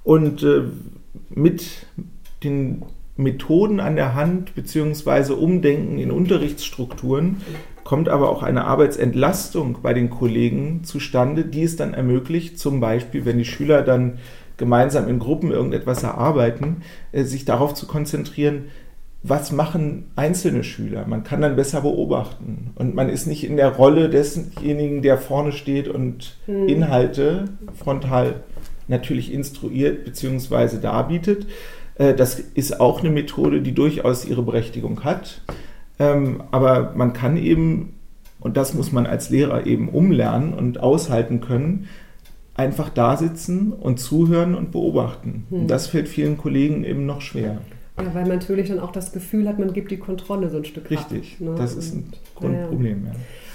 [0.05, 0.63] Und äh,
[1.31, 1.87] mit
[2.43, 2.83] den
[3.17, 5.33] Methoden an der Hand bzw.
[5.33, 7.37] Umdenken in Unterrichtsstrukturen
[7.85, 13.25] kommt aber auch eine Arbeitsentlastung bei den Kollegen zustande, die es dann ermöglicht, zum Beispiel,
[13.25, 14.19] wenn die Schüler dann
[14.57, 16.83] gemeinsam in Gruppen irgendetwas erarbeiten,
[17.13, 18.67] äh, sich darauf zu konzentrieren,
[19.29, 21.07] was machen einzelne Schüler?
[21.07, 25.53] Man kann dann besser beobachten und man ist nicht in der Rolle desjenigen, der vorne
[25.53, 26.69] steht und hm.
[26.69, 28.43] Inhalte frontal
[28.89, 30.79] natürlich instruiert bzw.
[30.81, 31.47] darbietet.
[31.97, 35.43] Äh, das ist auch eine Methode, die durchaus ihre Berechtigung hat.
[35.99, 37.95] Ähm, aber man kann eben,
[38.39, 41.89] und das muss man als Lehrer eben umlernen und aushalten können,
[42.55, 45.47] einfach da sitzen und zuhören und beobachten.
[45.51, 45.67] Und hm.
[45.69, 47.59] das fällt vielen Kollegen eben noch schwer.
[47.99, 50.65] Ja, weil man natürlich dann auch das Gefühl hat, man gibt die Kontrolle so ein
[50.65, 51.55] Stück Richtig, ab, ne?
[51.57, 53.07] das ist ein Grundproblem.
[53.07, 53.13] Ja.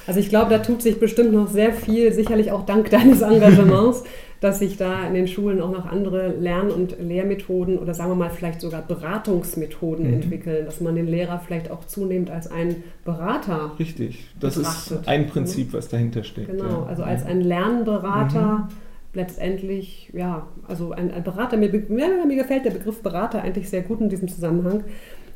[0.08, 4.04] Also ich glaube, da tut sich bestimmt noch sehr viel, sicherlich auch dank deines Engagements,
[4.40, 8.16] dass sich da in den Schulen auch noch andere Lern- und Lehrmethoden oder sagen wir
[8.16, 10.14] mal vielleicht sogar Beratungsmethoden mhm.
[10.16, 15.02] entwickeln, dass man den Lehrer vielleicht auch zunehmend als einen Berater Richtig, das betrachtet.
[15.02, 16.48] ist ein Prinzip, was dahinter steht.
[16.48, 16.86] Genau, ja.
[16.88, 18.68] also als ein Lernberater.
[18.70, 23.70] Mhm letztendlich, ja, also ein, ein Berater, mir, mir, mir, gefällt der Begriff Berater eigentlich
[23.70, 24.84] sehr gut in diesem Zusammenhang,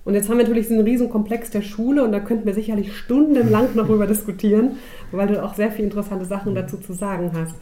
[0.06, 2.96] Und jetzt haben wir natürlich diesen riesen Komplex der Schule und da könnten wir sicherlich
[2.96, 4.78] stundenlang noch darüber diskutieren,
[5.12, 7.56] weil du auch sehr viele interessante Sachen dazu zu sagen hast.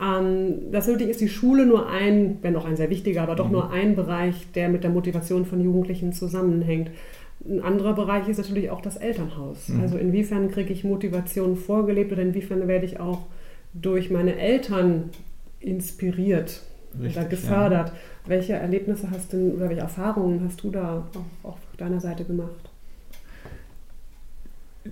[0.00, 3.46] Ähm, das natürlich ist die Schule nur ein, wenn auch ein sehr wichtiger, aber doch
[3.46, 3.52] mhm.
[3.52, 6.90] nur ein Bereich, der mit der Motivation von Jugendlichen zusammenhängt.
[7.46, 9.68] Ein anderer Bereich ist natürlich auch das Elternhaus.
[9.68, 9.80] Mhm.
[9.82, 13.26] Also inwiefern kriege ich Motivation vorgelebt oder inwiefern werde ich auch
[13.74, 15.10] durch meine Eltern
[15.64, 16.62] inspiriert
[17.00, 17.88] Richtig, oder gefördert.
[17.88, 17.94] Ja.
[18.26, 22.70] Welche Erlebnisse hast du oder welche Erfahrungen hast du da auf, auf deiner Seite gemacht?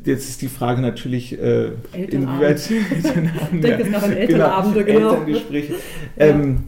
[0.05, 3.03] Jetzt ist die Frage natürlich, äh, inwieweit ich
[3.53, 4.99] denke jetzt an Elternabende, genau.
[5.01, 5.13] genau.
[5.13, 5.75] Elterngespräche.
[6.17, 6.27] Ja.
[6.27, 6.65] Ähm,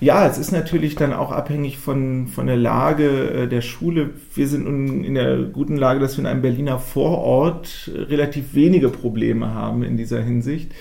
[0.00, 4.10] ja, es ist natürlich dann auch abhängig von, von der Lage äh, der Schule.
[4.34, 8.90] Wir sind nun in der guten Lage, dass wir in einem Berliner Vorort relativ wenige
[8.90, 10.72] Probleme haben in dieser Hinsicht.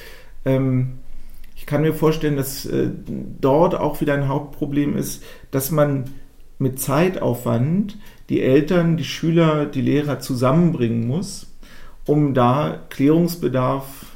[0.46, 1.00] Ähm,
[1.68, 2.90] kann mir vorstellen, dass äh,
[3.40, 6.06] dort auch wieder ein Hauptproblem ist, dass man
[6.58, 7.98] mit Zeitaufwand
[8.30, 11.54] die Eltern, die Schüler, die Lehrer zusammenbringen muss,
[12.06, 14.08] um da Klärungsbedarf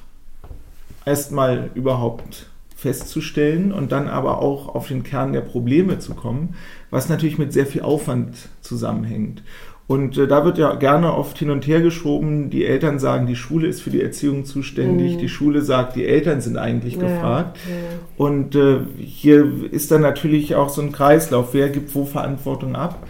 [1.06, 6.56] erstmal überhaupt festzustellen und dann aber auch auf den Kern der Probleme zu kommen,
[6.90, 9.44] was natürlich mit sehr viel Aufwand zusammenhängt.
[9.92, 12.50] Und äh, da wird ja gerne oft hin und her geschoben.
[12.50, 15.16] Die Eltern sagen, die Schule ist für die Erziehung zuständig.
[15.16, 15.18] Mhm.
[15.18, 17.58] Die Schule sagt, die Eltern sind eigentlich ja, gefragt.
[17.68, 18.00] Ja.
[18.16, 21.54] Und äh, hier ist dann natürlich auch so ein Kreislauf.
[21.54, 23.06] Wer gibt wo Verantwortung ab?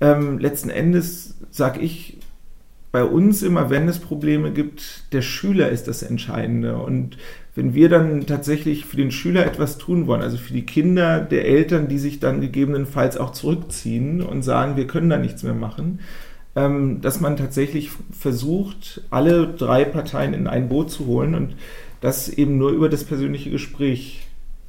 [0.00, 2.18] Ähm, letzten Endes sage ich
[2.92, 6.76] bei uns immer, wenn es Probleme gibt, der Schüler ist das Entscheidende.
[6.76, 7.16] Und
[7.54, 11.46] wenn wir dann tatsächlich für den Schüler etwas tun wollen, also für die Kinder der
[11.46, 16.00] Eltern, die sich dann gegebenenfalls auch zurückziehen und sagen, wir können da nichts mehr machen,
[16.56, 21.56] ähm, dass man tatsächlich versucht, alle drei Parteien in ein Boot zu holen und
[22.00, 24.26] das eben nur über das persönliche Gespräch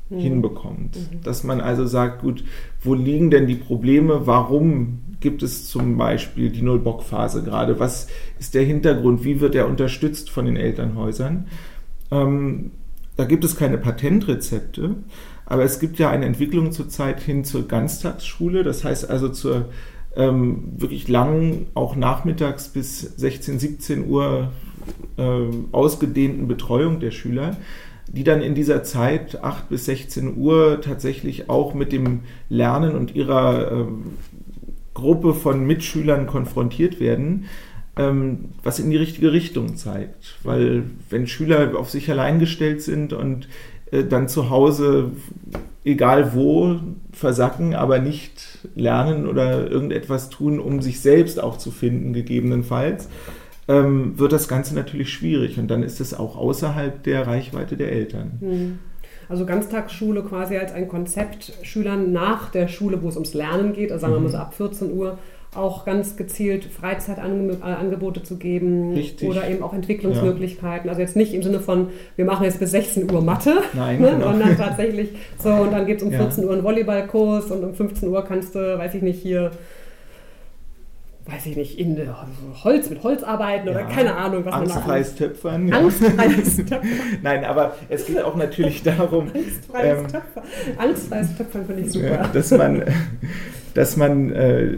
[0.09, 0.19] mhm.
[0.19, 0.95] hinbekommt.
[0.95, 1.23] Mhm.
[1.23, 2.43] Dass man also sagt, gut,
[2.81, 4.27] wo liegen denn die Probleme?
[4.27, 7.79] Warum gibt es zum Beispiel die Null-Bock-Phase gerade?
[7.79, 8.07] Was
[8.39, 9.23] ist der Hintergrund?
[9.23, 11.47] Wie wird er unterstützt von den Elternhäusern?
[12.11, 12.71] Ähm,
[13.15, 14.95] da gibt es keine Patentrezepte,
[15.45, 19.69] aber es gibt ja eine Entwicklung zurzeit hin zur Ganztagsschule, das heißt also zur
[20.15, 24.51] ähm, wirklich langen, auch nachmittags bis 16, 17 Uhr
[25.17, 27.57] äh, ausgedehnten Betreuung der Schüler,
[28.07, 33.15] die dann in dieser Zeit 8 bis 16 Uhr tatsächlich auch mit dem Lernen und
[33.15, 33.85] ihrer äh,
[34.93, 37.45] Gruppe von Mitschülern konfrontiert werden.
[37.45, 37.45] ähm,
[37.95, 40.37] was in die richtige Richtung zeigt.
[40.43, 43.47] Weil wenn Schüler auf sich allein gestellt sind und
[43.91, 45.11] äh, dann zu Hause,
[45.85, 46.79] egal wo,
[47.11, 53.09] versacken, aber nicht lernen oder irgendetwas tun, um sich selbst auch zu finden, gegebenenfalls,
[53.67, 55.59] ähm, wird das Ganze natürlich schwierig.
[55.59, 58.39] Und dann ist es auch außerhalb der Reichweite der Eltern.
[58.41, 58.79] Mhm.
[59.29, 63.91] Also Ganztagsschule quasi als ein Konzept, Schülern nach der Schule, wo es ums Lernen geht,
[63.91, 64.43] also sagen wir mal so mhm.
[64.43, 65.17] ab 14 Uhr,
[65.55, 69.29] auch ganz gezielt Freizeitangebote zu geben Richtig.
[69.29, 70.85] oder eben auch Entwicklungsmöglichkeiten.
[70.85, 70.91] Ja.
[70.91, 74.11] Also jetzt nicht im Sinne von, wir machen jetzt bis 16 Uhr Mathe, Nein, ne,
[74.11, 74.31] genau.
[74.31, 76.49] sondern tatsächlich so und dann gibt es um 14 ja.
[76.49, 79.51] Uhr einen Volleyballkurs und um 15 Uhr kannst du, weiß ich nicht, hier
[81.25, 81.97] weiß ich nicht, in
[82.63, 85.67] Holz mit Holz arbeiten oder keine Ahnung, was Angstfreies man da Töpfern.
[85.67, 85.77] Ja.
[85.77, 86.87] Angstfreies Töpfern.
[87.21, 89.31] Nein, aber es geht auch natürlich darum.
[89.33, 90.43] Angstfreies ähm, Töpfern.
[90.77, 92.07] Angstfreies Töpfern finde ich super.
[92.07, 92.83] Ja, dass man,
[93.73, 94.77] dass man äh,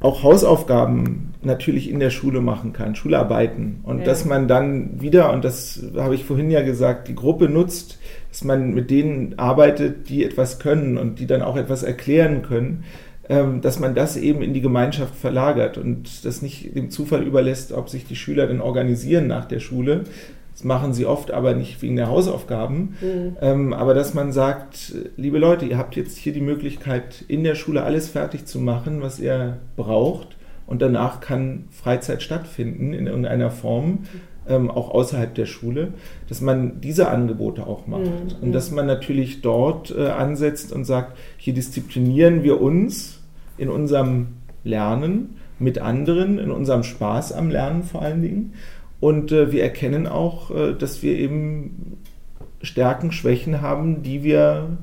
[0.00, 3.80] auch Hausaufgaben natürlich in der Schule machen kann, Schularbeiten.
[3.82, 4.04] Und ja.
[4.04, 7.98] dass man dann wieder, und das habe ich vorhin ja gesagt, die Gruppe nutzt,
[8.30, 12.84] dass man mit denen arbeitet, die etwas können und die dann auch etwas erklären können,
[13.28, 17.72] ähm, dass man das eben in die Gemeinschaft verlagert und das nicht dem Zufall überlässt,
[17.72, 20.04] ob sich die Schüler dann organisieren nach der Schule,
[20.56, 22.96] das machen sie oft, aber nicht wegen der Hausaufgaben.
[23.02, 23.36] Mhm.
[23.42, 27.54] Ähm, aber dass man sagt, liebe Leute, ihr habt jetzt hier die Möglichkeit, in der
[27.54, 30.34] Schule alles fertig zu machen, was ihr braucht.
[30.66, 34.04] Und danach kann Freizeit stattfinden in irgendeiner Form,
[34.48, 35.92] ähm, auch außerhalb der Schule,
[36.26, 38.04] dass man diese Angebote auch macht.
[38.04, 38.40] Mhm.
[38.40, 43.20] Und dass man natürlich dort äh, ansetzt und sagt, hier disziplinieren wir uns
[43.58, 44.28] in unserem
[44.64, 48.54] Lernen mit anderen, in unserem Spaß am Lernen vor allen Dingen
[49.00, 51.98] und äh, wir erkennen auch, äh, dass wir eben
[52.62, 54.78] Stärken, Schwächen haben, die wir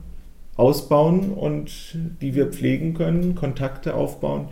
[0.56, 4.49] ausbauen und die wir pflegen können, Kontakte aufbauen.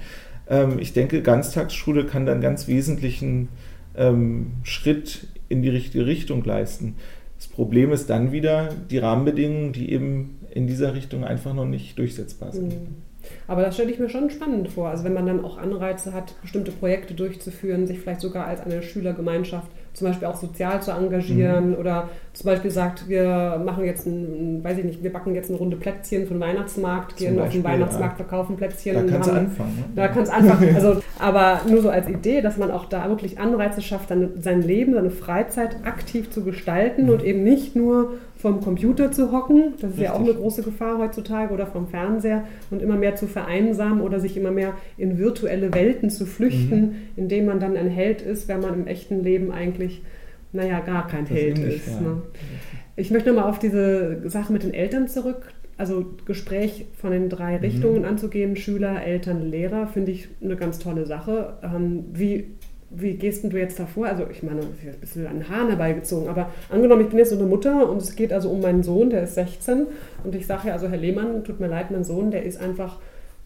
[0.50, 3.50] Ähm, ich denke, Ganztagsschule kann dann ganz wesentlichen
[3.95, 6.95] ähm, Schritt in die richtige Richtung leisten.
[7.38, 11.97] Das Problem ist dann wieder die Rahmenbedingungen, die eben in dieser Richtung einfach noch nicht
[11.97, 12.74] durchsetzbar sind.
[12.74, 13.11] Mhm.
[13.48, 14.90] Aber das stelle ich mir schon spannend vor.
[14.90, 18.82] Also wenn man dann auch Anreize hat, bestimmte Projekte durchzuführen, sich vielleicht sogar als eine
[18.82, 21.76] Schülergemeinschaft zum Beispiel auch sozial zu engagieren mhm.
[21.76, 25.60] oder zum Beispiel sagt, wir machen jetzt ein, weiß ich nicht, wir backen jetzt eine
[25.60, 28.26] Runde Plätzchen für den Weihnachtsmarkt, gehen Beispiel, auf den Weihnachtsmarkt, ja.
[28.26, 28.96] verkaufen Plätzchen.
[28.96, 29.76] Da kannst du anfangen.
[29.76, 29.84] Ne?
[29.96, 30.76] Da kannst du anfangen.
[30.82, 34.62] Also, aber nur so als Idee, dass man auch da wirklich Anreize schafft, dann sein
[34.62, 37.10] Leben, seine Freizeit aktiv zu gestalten mhm.
[37.10, 40.04] und eben nicht nur vom Computer zu hocken, das ist Richtig.
[40.04, 44.20] ja auch eine große Gefahr heutzutage, oder vom Fernseher und immer mehr zu vereinsamen oder
[44.20, 46.96] sich immer mehr in virtuelle Welten zu flüchten, mhm.
[47.16, 50.02] indem man dann ein Held ist, wenn man im echten Leben eigentlich,
[50.54, 51.88] naja, gar kein das Held ist.
[51.88, 52.02] Ja.
[52.02, 52.22] Ne?
[52.96, 55.54] Ich möchte nochmal auf diese Sache mit den Eltern zurück.
[55.78, 57.62] Also Gespräch von den drei mhm.
[57.62, 61.58] Richtungen anzugehen, Schüler, Eltern, Lehrer, finde ich eine ganz tolle Sache.
[61.64, 62.56] Ähm, wie
[62.94, 64.08] wie gehst du jetzt davor?
[64.08, 67.30] Also ich meine, ist ein bisschen an den Haaren herbeigezogen, aber angenommen, ich bin jetzt
[67.30, 69.88] so eine Mutter und es geht also um meinen Sohn, der ist 16
[70.24, 73.00] und ich sage ja, also Herr Lehmann, tut mir leid, mein Sohn, der ist einfach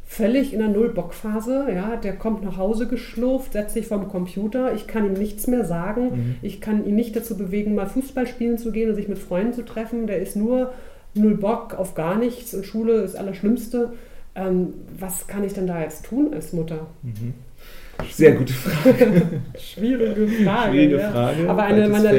[0.08, 4.88] völlig in der Null-Bock-Phase, ja, der kommt nach Hause geschlurft, setzt sich vorm Computer, ich
[4.88, 6.36] kann ihm nichts mehr sagen, mhm.
[6.42, 9.54] ich kann ihn nicht dazu bewegen, mal Fußball spielen zu gehen und sich mit Freunden
[9.54, 10.74] zu treffen, der ist nur
[11.16, 13.94] null Bock auf gar nichts und Schule ist das Allerschlimmste.
[14.36, 16.88] Ähm, was kann ich denn da jetzt tun als Mutter?
[17.04, 17.34] Mhm.
[18.12, 19.42] Sehr gute Frage.
[19.58, 20.72] Schwierige Frage.
[20.72, 21.44] Schwierige Frage.
[21.44, 21.50] Ja.
[21.50, 22.12] Aber eine meiner,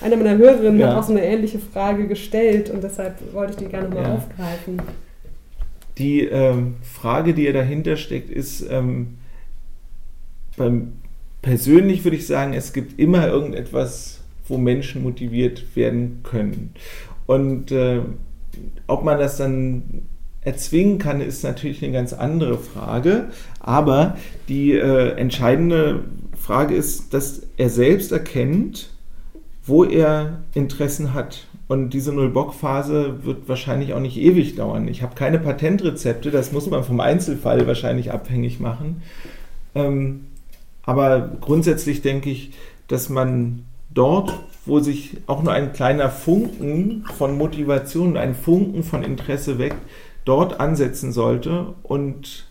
[0.00, 0.88] eine meiner Hörerinnen ja.
[0.88, 4.14] hat auch so eine ähnliche Frage gestellt und deshalb wollte ich die gerne mal ja.
[4.14, 4.80] aufgreifen.
[5.98, 9.18] Die ähm, Frage, die ja dahinter steckt, ist, ähm,
[10.56, 10.92] beim,
[11.42, 16.74] persönlich würde ich sagen, es gibt immer irgendetwas, wo Menschen motiviert werden können.
[17.26, 18.00] Und äh,
[18.86, 20.02] ob man das dann
[20.44, 23.28] erzwingen kann, ist natürlich eine ganz andere Frage.
[23.60, 24.16] Aber
[24.48, 26.04] die äh, entscheidende
[26.36, 28.90] Frage ist, dass er selbst erkennt,
[29.64, 31.46] wo er Interessen hat.
[31.68, 34.88] Und diese Null-Bock-Phase wird wahrscheinlich auch nicht ewig dauern.
[34.88, 39.02] Ich habe keine Patentrezepte, das muss man vom Einzelfall wahrscheinlich abhängig machen.
[39.74, 40.26] Ähm,
[40.82, 42.50] aber grundsätzlich denke ich,
[42.88, 44.32] dass man dort,
[44.66, 49.78] wo sich auch nur ein kleiner Funken von Motivation, ein Funken von Interesse weckt,
[50.24, 52.46] dort ansetzen sollte und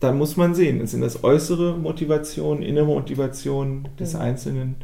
[0.00, 4.20] dann muss man sehen, sind das äußere Motivation, innere Motivation des mhm.
[4.20, 4.76] Einzelnen.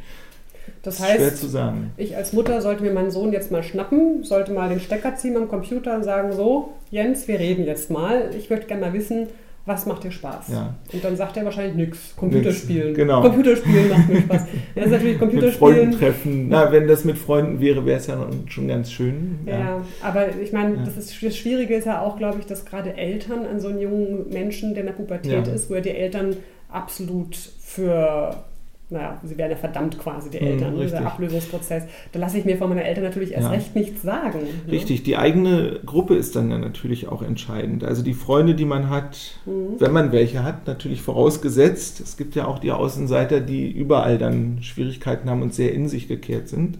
[0.83, 1.91] Das heißt, schwer zu sagen.
[1.97, 5.37] ich als Mutter sollte mir meinen Sohn jetzt mal schnappen, sollte mal den Stecker ziehen
[5.37, 8.31] am Computer und sagen, so, Jens, wir reden jetzt mal.
[8.35, 9.27] Ich möchte gerne mal wissen,
[9.65, 10.47] was macht dir Spaß?
[10.49, 10.75] Ja.
[10.91, 12.15] Und dann sagt er wahrscheinlich nichts.
[12.15, 12.93] Computerspielen.
[12.95, 13.21] Genau.
[13.21, 14.45] Computerspielen macht mir Spaß.
[14.75, 15.75] Das ist natürlich Computerspielen.
[15.75, 16.49] Mit Freunden treffen.
[16.49, 19.39] Na, wenn das mit Freunden wäre, wäre es ja schon ganz schön.
[19.45, 20.83] Ja, ja aber ich meine, ja.
[20.83, 24.29] das, das Schwierige ist ja auch, glaube ich, dass gerade Eltern an so einen jungen
[24.29, 26.35] Menschen, der in der Pubertät ist, wo ja die Eltern
[26.69, 28.43] absolut für
[28.91, 31.83] naja, sie werden ja verdammt quasi, die mhm, Eltern, mhm, dieser Ablösungsprozess.
[32.11, 33.51] Da lasse ich mir von meinen Eltern natürlich erst ja.
[33.51, 34.39] recht nichts sagen.
[34.39, 34.71] Ne?
[34.71, 37.85] Richtig, die eigene Gruppe ist dann ja natürlich auch entscheidend.
[37.85, 39.79] Also die Freunde, die man hat, mhm.
[39.79, 42.01] wenn man welche hat, natürlich vorausgesetzt.
[42.01, 46.09] Es gibt ja auch die Außenseiter, die überall dann Schwierigkeiten haben und sehr in sich
[46.09, 46.77] gekehrt sind.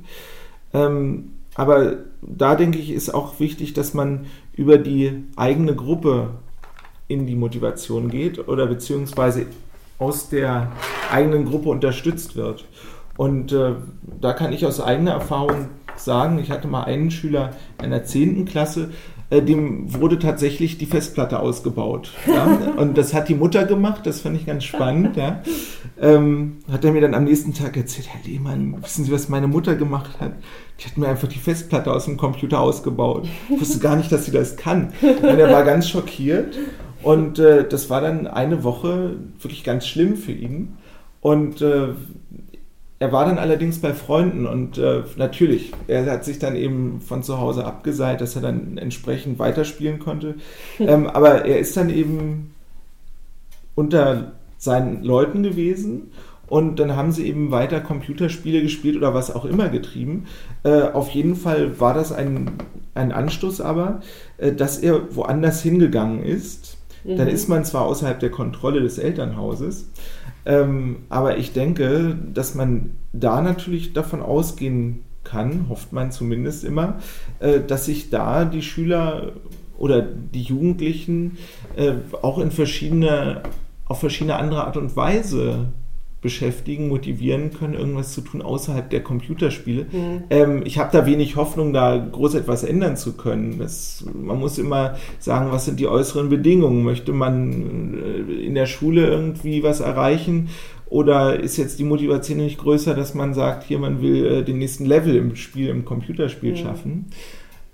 [0.73, 6.31] Ähm, aber da denke ich, ist auch wichtig, dass man über die eigene Gruppe
[7.07, 9.45] in die Motivation geht oder beziehungsweise
[10.01, 10.71] aus der
[11.11, 12.65] eigenen Gruppe unterstützt wird.
[13.17, 13.75] Und äh,
[14.19, 17.51] da kann ich aus eigener Erfahrung sagen, ich hatte mal einen Schüler
[17.83, 18.45] in der 10.
[18.45, 18.89] Klasse,
[19.29, 22.13] äh, dem wurde tatsächlich die Festplatte ausgebaut.
[22.25, 22.45] Ja?
[22.77, 25.17] Und das hat die Mutter gemacht, das fand ich ganz spannend.
[25.17, 25.43] Ja?
[26.01, 29.47] Ähm, hat er mir dann am nächsten Tag erzählt, Herr Lehmann, wissen Sie, was meine
[29.47, 30.33] Mutter gemacht hat?
[30.79, 33.27] Die hat mir einfach die Festplatte aus dem Computer ausgebaut.
[33.49, 34.93] Ich wusste gar nicht, dass sie das kann.
[35.01, 36.57] Und er war ganz schockiert.
[37.03, 40.77] Und äh, das war dann eine Woche wirklich ganz schlimm für ihn.
[41.21, 41.89] Und äh,
[43.01, 47.23] er war dann allerdings bei Freunden und äh, natürlich, er hat sich dann eben von
[47.23, 50.35] zu Hause abgeseilt, dass er dann entsprechend weiterspielen konnte.
[50.79, 52.53] Ähm, aber er ist dann eben
[53.73, 56.11] unter seinen Leuten gewesen
[56.45, 60.27] und dann haben sie eben weiter Computerspiele gespielt oder was auch immer getrieben.
[60.61, 62.51] Äh, auf jeden Fall war das ein,
[62.93, 64.01] ein Anstoß aber,
[64.37, 67.17] äh, dass er woanders hingegangen ist Mhm.
[67.17, 69.89] Dann ist man zwar außerhalb der Kontrolle des Elternhauses,
[70.45, 76.97] ähm, aber ich denke, dass man da natürlich davon ausgehen kann, hofft man zumindest immer,
[77.39, 79.33] äh, dass sich da die Schüler
[79.77, 81.37] oder die Jugendlichen
[81.75, 83.41] äh, auch in verschiedene,
[83.85, 85.69] auf verschiedene andere Art und Weise
[86.21, 89.87] beschäftigen, motivieren können, irgendwas zu tun außerhalb der Computerspiele.
[89.91, 90.23] Mhm.
[90.29, 93.57] Ähm, ich habe da wenig Hoffnung, da groß etwas ändern zu können.
[93.57, 96.83] Das, man muss immer sagen, was sind die äußeren Bedingungen?
[96.83, 100.49] Möchte man äh, in der Schule irgendwie was erreichen?
[100.85, 104.59] Oder ist jetzt die Motivation nicht größer, dass man sagt, hier, man will äh, den
[104.59, 106.57] nächsten Level im Spiel, im Computerspiel mhm.
[106.57, 107.05] schaffen?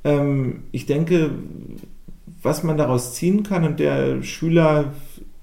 [0.06, 1.32] Ähm, ich denke,
[2.42, 4.94] was man daraus ziehen kann, und der Schüler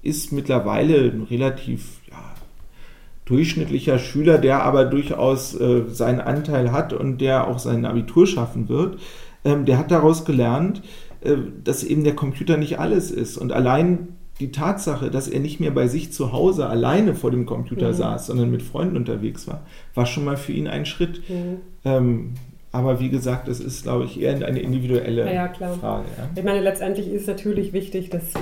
[0.01, 1.99] ist mittlerweile relativ
[3.25, 8.69] durchschnittlicher Schüler, der aber durchaus äh, seinen Anteil hat und der auch sein Abitur schaffen
[8.69, 8.99] wird,
[9.43, 10.81] ähm, der hat daraus gelernt,
[11.21, 13.37] äh, dass eben der Computer nicht alles ist.
[13.37, 14.09] Und allein
[14.39, 17.93] die Tatsache, dass er nicht mehr bei sich zu Hause alleine vor dem Computer mhm.
[17.93, 21.27] saß, sondern mit Freunden unterwegs war, war schon mal für ihn ein Schritt.
[21.29, 21.57] Mhm.
[21.85, 22.33] Ähm,
[22.71, 26.05] aber wie gesagt, das ist, glaube ich, eher eine individuelle ja, Frage.
[26.17, 26.29] Ja.
[26.35, 28.33] Ich meine, letztendlich ist es natürlich wichtig, dass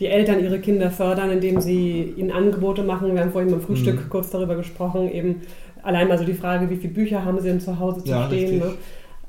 [0.00, 3.14] die Eltern ihre Kinder fördern, indem sie ihnen Angebote machen.
[3.14, 4.10] Wir haben vorhin beim Frühstück mhm.
[4.10, 5.42] kurz darüber gesprochen, eben
[5.82, 8.26] allein mal so die Frage, wie viele Bücher haben sie denn zu Hause zu ja,
[8.26, 8.58] stehen.
[8.58, 8.74] Ne?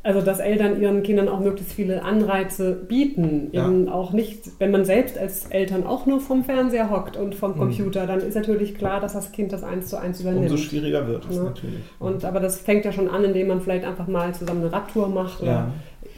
[0.02, 3.50] Also, dass Eltern ihren Kindern auch möglichst viele Anreize bieten.
[3.52, 3.68] Ja.
[3.68, 7.52] Eben auch nicht, wenn man selbst als Eltern auch nur vom Fernseher hockt und vom
[7.52, 7.58] mhm.
[7.58, 8.08] Computer, mhm.
[8.08, 10.50] dann ist natürlich klar, dass das Kind das eins zu eins übernimmt.
[10.50, 11.44] Umso schwieriger wird es ja.
[11.44, 11.50] Ne?
[11.50, 11.80] natürlich.
[12.00, 15.10] Und, aber das fängt ja schon an, indem man vielleicht einfach mal zusammen eine Radtour
[15.10, 15.46] macht ja.
[15.46, 15.72] oder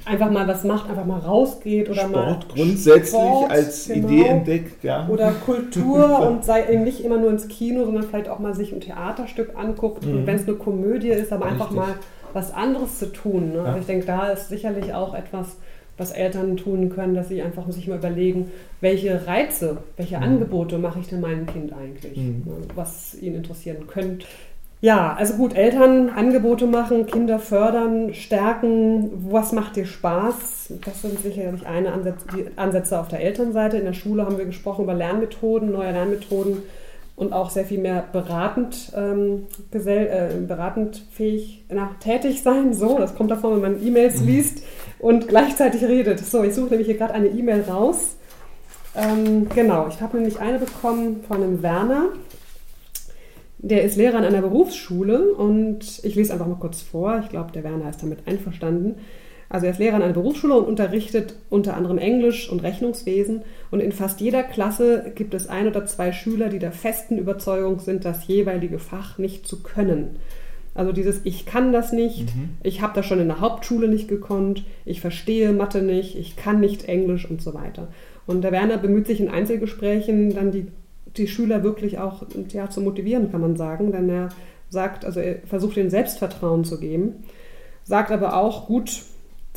[0.05, 2.39] einfach mal was macht, einfach mal rausgeht oder Sport mal.
[2.53, 4.07] grundsätzlich Sport, als genau.
[4.07, 5.07] Idee entdeckt, ja.
[5.07, 8.73] Oder Kultur und sei eben nicht immer nur ins Kino, sondern vielleicht auch mal sich
[8.73, 10.05] ein Theaterstück anguckt.
[10.05, 10.17] Mhm.
[10.17, 11.61] Und wenn es eine Komödie ist, aber Richtig.
[11.61, 11.95] einfach mal
[12.33, 13.51] was anderes zu tun.
[13.51, 13.63] Ne?
[13.65, 13.77] Ja.
[13.77, 15.57] Ich denke, da ist sicherlich auch etwas,
[15.97, 20.23] was Eltern tun können, dass sie einfach sich mal überlegen, welche Reize, welche mhm.
[20.23, 22.43] Angebote mache ich denn meinem Kind eigentlich, mhm.
[22.45, 22.53] Ne?
[22.75, 24.25] was ihn interessieren könnte.
[24.83, 29.11] Ja, also gut, Eltern Angebote machen, Kinder fördern, stärken.
[29.29, 30.73] Was macht dir Spaß?
[30.83, 33.77] Das sind sicherlich eine Ansätze, Ansätze auf der Elternseite.
[33.77, 36.63] In der Schule haben wir gesprochen über Lernmethoden, neue Lernmethoden
[37.15, 42.73] und auch sehr viel mehr beratend, ähm, gesell, äh, beratend fähig na, tätig sein.
[42.73, 44.27] So, das kommt davon, wenn man E-Mails mhm.
[44.27, 44.63] liest
[44.97, 46.17] und gleichzeitig redet.
[46.25, 48.15] So, ich suche nämlich hier gerade eine E-Mail raus.
[48.95, 52.05] Ähm, genau, ich habe nämlich eine bekommen von einem Werner.
[53.63, 57.19] Der ist Lehrer an einer Berufsschule und ich lese einfach mal kurz vor.
[57.23, 58.95] Ich glaube, der Werner ist damit einverstanden.
[59.49, 63.41] Also er ist Lehrer an einer Berufsschule und unterrichtet unter anderem Englisch und Rechnungswesen.
[63.69, 67.79] Und in fast jeder Klasse gibt es ein oder zwei Schüler, die der festen Überzeugung
[67.79, 70.15] sind, das jeweilige Fach nicht zu können.
[70.73, 72.51] Also dieses Ich kann das nicht, mhm.
[72.63, 76.61] ich habe das schon in der Hauptschule nicht gekonnt, ich verstehe Mathe nicht, ich kann
[76.61, 77.89] nicht Englisch und so weiter.
[78.25, 80.67] Und der Werner bemüht sich in Einzelgesprächen dann die,
[81.17, 83.91] die Schüler wirklich auch ja, zu motivieren, kann man sagen.
[83.91, 84.29] Denn er
[84.69, 87.23] sagt, also er versucht ihnen Selbstvertrauen zu geben,
[87.83, 89.03] sagt aber auch, gut,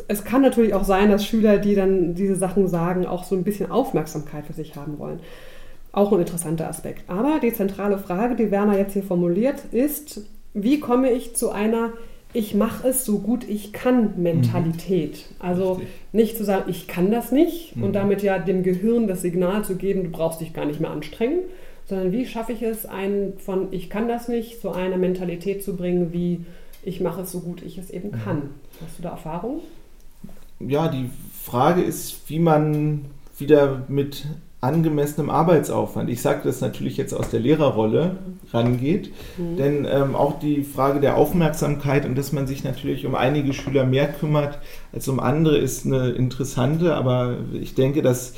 [0.09, 3.45] es kann natürlich auch sein, dass Schüler, die dann diese Sachen sagen, auch so ein
[3.45, 5.21] bisschen Aufmerksamkeit für sich haben wollen.
[5.93, 7.09] Auch ein interessanter Aspekt.
[7.09, 11.93] Aber die zentrale Frage, die Werner jetzt hier formuliert, ist, wie komme ich zu einer
[12.35, 15.25] ich mache es so gut ich kann Mentalität.
[15.31, 15.37] Mhm.
[15.38, 15.88] Also Richtig.
[16.12, 17.85] nicht zu sagen, ich kann das nicht mhm.
[17.85, 20.90] und damit ja dem Gehirn das Signal zu geben, du brauchst dich gar nicht mehr
[20.90, 21.40] anstrengen,
[21.87, 25.77] sondern wie schaffe ich es, einen von ich kann das nicht zu einer Mentalität zu
[25.77, 26.44] bringen, wie
[26.83, 28.37] ich mache es so gut ich es eben kann.
[28.37, 28.51] Mhm.
[28.85, 29.61] Hast du da Erfahrung?
[30.61, 31.11] ja, die
[31.42, 33.07] Frage ist, wie man
[33.38, 34.27] wieder mit
[34.64, 38.16] angemessenem Arbeitsaufwand, ich sage das natürlich jetzt aus der Lehrerrolle,
[38.53, 39.12] rangeht.
[39.37, 39.57] Mhm.
[39.57, 43.85] Denn ähm, auch die Frage der Aufmerksamkeit und dass man sich natürlich um einige Schüler
[43.85, 44.59] mehr kümmert
[44.92, 48.35] als um andere, ist eine interessante, aber ich denke, das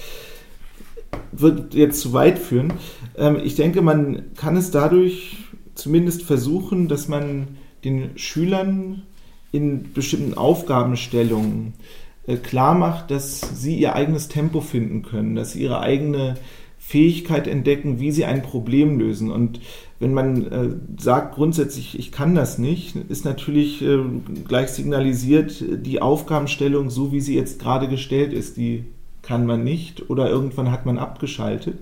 [1.33, 2.73] wird jetzt zu weit führen.
[3.17, 5.37] Ähm, ich denke, man kann es dadurch
[5.75, 9.03] zumindest versuchen, dass man den Schülern
[9.53, 11.75] in bestimmten Aufgabenstellungen
[12.43, 16.35] klar macht, dass sie ihr eigenes Tempo finden können, dass sie ihre eigene
[16.79, 19.31] Fähigkeit entdecken, wie sie ein Problem lösen.
[19.31, 19.61] Und
[19.99, 20.69] wenn man äh,
[21.01, 23.99] sagt grundsätzlich, ich kann das nicht, ist natürlich äh,
[24.47, 28.85] gleich signalisiert, die Aufgabenstellung, so wie sie jetzt gerade gestellt ist, die
[29.23, 31.79] kann man nicht oder irgendwann hat man abgeschaltet.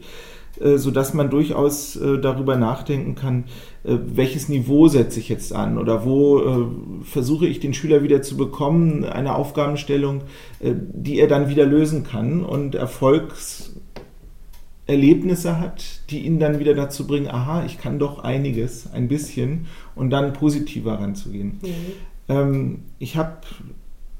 [0.61, 3.47] Äh, sodass man durchaus äh, darüber nachdenken kann,
[3.83, 6.71] äh, welches Niveau setze ich jetzt an oder wo
[7.03, 10.23] versuche ich den Schüler wieder zu bekommen, eine Aufgabenstellung,
[10.61, 17.29] die er dann wieder lösen kann und Erfolgserlebnisse hat, die ihn dann wieder dazu bringen,
[17.29, 21.59] aha, ich kann doch einiges, ein bisschen und dann positiver ranzugehen.
[21.62, 21.75] Mhm.
[22.29, 23.38] Ähm, ich habe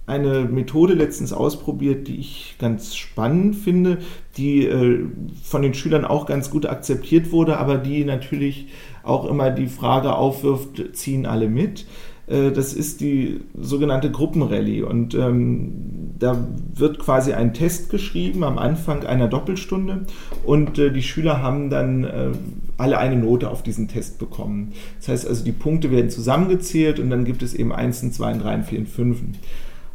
[0.06, 3.98] eine Methode letztens ausprobiert, die ich ganz spannend finde,
[4.36, 5.06] die äh,
[5.42, 8.68] von den Schülern auch ganz gut akzeptiert wurde, aber die natürlich
[9.02, 11.86] auch immer die Frage aufwirft, ziehen alle mit.
[12.26, 18.58] Äh, das ist die sogenannte Gruppenrallye und ähm, da wird quasi ein Test geschrieben am
[18.58, 20.06] Anfang einer Doppelstunde
[20.44, 22.30] und äh, die Schüler haben dann äh,
[22.76, 24.72] alle eine Note auf diesen Test bekommen.
[24.98, 28.62] Das heißt also, die Punkte werden zusammengezählt und dann gibt es eben 1, 2, 3,
[28.62, 29.22] 4, 5.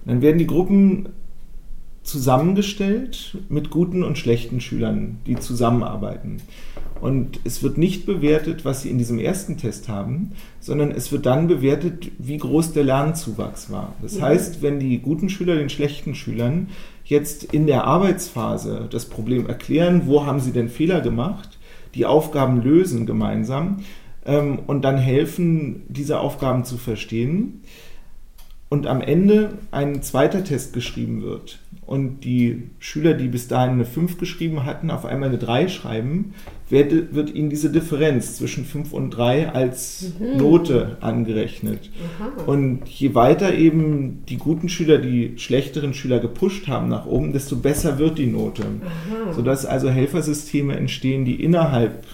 [0.05, 1.09] Dann werden die Gruppen
[2.03, 6.37] zusammengestellt mit guten und schlechten Schülern, die zusammenarbeiten.
[7.01, 11.25] Und es wird nicht bewertet, was sie in diesem ersten Test haben, sondern es wird
[11.25, 13.93] dann bewertet, wie groß der Lernzuwachs war.
[14.01, 14.21] Das mhm.
[14.23, 16.67] heißt, wenn die guten Schüler den schlechten Schülern
[17.05, 21.57] jetzt in der Arbeitsphase das Problem erklären, wo haben sie denn Fehler gemacht,
[21.95, 23.77] die Aufgaben lösen gemeinsam,
[24.25, 27.61] ähm, und dann helfen, diese Aufgaben zu verstehen.
[28.69, 31.59] Und am Ende ein zweiter Test geschrieben wird
[31.89, 36.35] und die Schüler, die bis dahin eine 5 geschrieben hatten, auf einmal eine 3 schreiben,
[36.69, 40.37] wird, wird ihnen diese Differenz zwischen 5 und 3 als mhm.
[40.37, 41.89] Note angerechnet.
[42.19, 42.43] Aha.
[42.43, 47.55] Und je weiter eben die guten Schüler die schlechteren Schüler gepusht haben nach oben, desto
[47.55, 48.61] besser wird die Note.
[48.61, 49.33] Aha.
[49.33, 52.05] Sodass also Helfersysteme entstehen, die innerhalb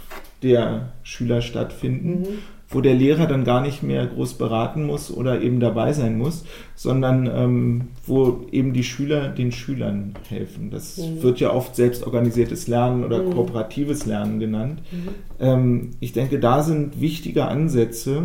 [0.42, 2.22] der Schüler stattfinden.
[2.22, 6.18] Mhm wo der Lehrer dann gar nicht mehr groß beraten muss oder eben dabei sein
[6.18, 6.44] muss,
[6.76, 10.72] sondern ähm, wo eben die Schüler den Schülern helfen.
[10.72, 11.24] Das mhm.
[11.24, 13.32] wird ja oft selbstorganisiertes Lernen oder mhm.
[13.34, 14.82] kooperatives Lernen genannt.
[14.92, 15.08] Mhm.
[15.40, 18.24] Ähm, ich denke, da sind wichtige Ansätze,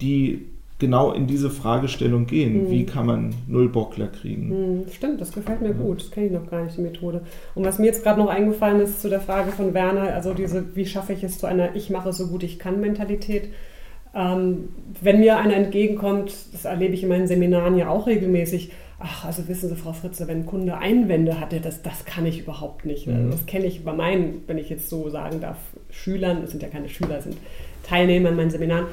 [0.00, 0.46] die
[0.78, 2.64] genau in diese Fragestellung gehen.
[2.64, 2.70] Mhm.
[2.70, 4.48] Wie kann man Nullbockler kriegen?
[4.48, 5.74] Mhm, stimmt, das gefällt mir ja.
[5.74, 6.02] gut.
[6.02, 7.22] Das kenne ich noch gar nicht, die Methode.
[7.56, 10.76] Und was mir jetzt gerade noch eingefallen ist zu der Frage von Werner, also diese,
[10.76, 13.48] wie schaffe ich es zu einer Ich mache so gut ich kann Mentalität.
[14.14, 14.68] Ähm,
[15.00, 19.48] wenn mir einer entgegenkommt, das erlebe ich in meinen Seminaren ja auch regelmäßig, ach, also
[19.48, 23.06] wissen Sie, Frau Fritze, wenn ein Kunde Einwände hatte, das, das kann ich überhaupt nicht.
[23.06, 23.30] Mhm.
[23.30, 25.56] Das kenne ich bei meinen, wenn ich jetzt so sagen darf,
[25.90, 27.38] Schülern, das sind ja keine Schüler, das sind
[27.82, 28.86] Teilnehmer in meinen Seminaren,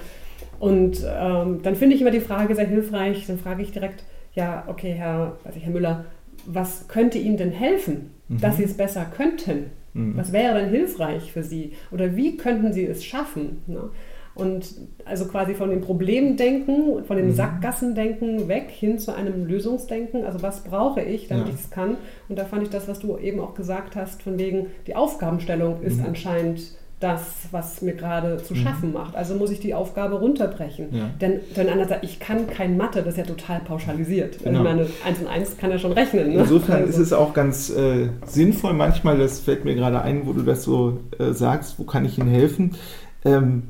[0.60, 3.26] und ähm, dann finde ich immer die Frage sehr hilfreich.
[3.28, 4.04] Dann frage ich direkt,
[4.36, 6.06] ja, okay, Herr, weiß ich, Herr Müller,
[6.46, 8.42] was könnte Ihnen denn helfen, mhm.
[8.42, 9.72] dass Sie es besser könnten?
[9.94, 10.18] Mhm.
[10.18, 11.74] Was wäre denn hilfreich für Sie?
[11.92, 13.64] Oder wie könnten Sie es schaffen?
[13.68, 13.90] Ne?
[14.36, 14.74] Und
[15.06, 17.34] also quasi von dem Problemdenken, von dem mhm.
[17.34, 20.24] Sackgassendenken weg hin zu einem Lösungsdenken.
[20.24, 21.54] Also was brauche ich, damit ja.
[21.54, 21.98] ich es kann?
[22.30, 25.82] Und da fand ich das, was du eben auch gesagt hast, von wegen, die Aufgabenstellung
[25.82, 26.06] ist mhm.
[26.08, 28.58] anscheinend das, was mir gerade zu mhm.
[28.58, 29.16] schaffen macht.
[29.16, 30.88] Also muss ich die Aufgabe runterbrechen.
[30.92, 31.10] Ja.
[31.22, 34.36] Denn, denn einer sagt, ich kann kein Mathe, das ist ja total pauschalisiert.
[34.36, 34.60] Also genau.
[34.60, 36.34] Ich meine, 1 und 1 kann er schon rechnen.
[36.34, 36.42] Ne?
[36.42, 36.90] Insofern also.
[36.90, 40.64] ist es auch ganz äh, sinnvoll manchmal, das fällt mir gerade ein, wo du das
[40.64, 42.76] so äh, sagst, wo kann ich Ihnen helfen?
[43.24, 43.64] Ähm,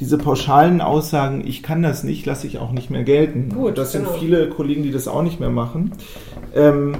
[0.00, 3.50] diese pauschalen Aussagen, ich kann das nicht, lasse ich auch nicht mehr gelten.
[3.50, 4.10] Gut, das genau.
[4.10, 5.92] sind viele Kollegen, die das auch nicht mehr machen.
[6.54, 6.96] Ähm,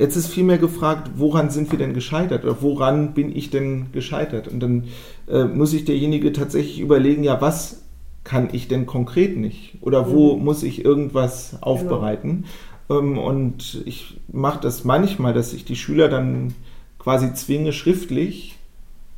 [0.00, 4.48] Jetzt ist vielmehr gefragt, woran sind wir denn gescheitert oder woran bin ich denn gescheitert?
[4.48, 4.84] Und dann
[5.28, 7.82] äh, muss sich derjenige tatsächlich überlegen, ja, was
[8.24, 9.76] kann ich denn konkret nicht?
[9.82, 10.44] Oder wo mhm.
[10.44, 12.46] muss ich irgendwas aufbereiten?
[12.88, 13.00] Genau.
[13.00, 16.54] Ähm, und ich mache das manchmal, dass ich die Schüler dann
[16.98, 18.56] quasi zwinge, schriftlich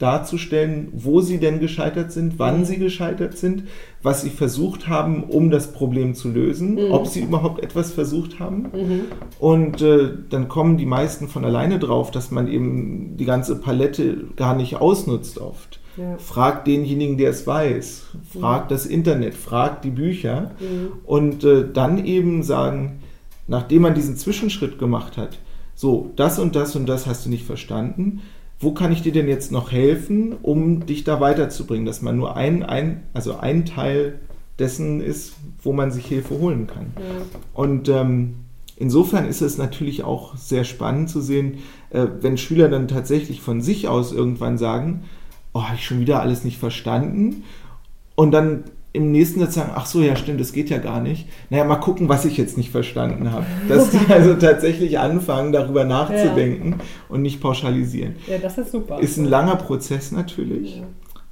[0.02, 2.64] darzustellen, wo sie denn gescheitert sind, wann mhm.
[2.64, 3.64] sie gescheitert sind,
[4.02, 6.90] was sie versucht haben, um das Problem zu lösen, mhm.
[6.90, 8.70] ob sie überhaupt etwas versucht haben.
[8.72, 9.00] Mhm.
[9.38, 14.24] Und äh, dann kommen die meisten von alleine drauf, dass man eben die ganze Palette
[14.34, 15.78] gar nicht ausnutzt oft.
[15.96, 16.16] Ja.
[16.18, 18.06] Fragt denjenigen, der es weiß,
[18.38, 18.74] fragt mhm.
[18.74, 20.92] das Internet, fragt die Bücher mhm.
[21.04, 23.00] und äh, dann eben sagen,
[23.46, 25.38] nachdem man diesen Zwischenschritt gemacht hat,
[25.74, 28.22] so, das und das und das hast du nicht verstanden,
[28.62, 32.36] wo kann ich dir denn jetzt noch helfen, um dich da weiterzubringen, dass man nur
[32.36, 34.20] ein, ein, also ein Teil
[34.58, 36.92] dessen ist, wo man sich Hilfe holen kann.
[36.96, 37.40] Ja.
[37.54, 38.34] Und ähm,
[38.76, 41.58] insofern ist es natürlich auch sehr spannend zu sehen,
[41.90, 45.04] äh, wenn Schüler dann tatsächlich von sich aus irgendwann sagen,
[45.52, 47.42] oh, habe ich schon wieder alles nicht verstanden.
[48.14, 51.26] Und dann im nächsten Satz sagen, ach so, ja stimmt, das geht ja gar nicht.
[51.48, 53.46] Naja, mal gucken, was ich jetzt nicht verstanden habe.
[53.68, 56.84] Dass die also tatsächlich anfangen, darüber nachzudenken ja.
[57.08, 58.16] und nicht pauschalisieren.
[58.26, 59.00] Ja, das ist super.
[59.00, 60.76] Ist ein langer Prozess natürlich.
[60.76, 60.82] Ja.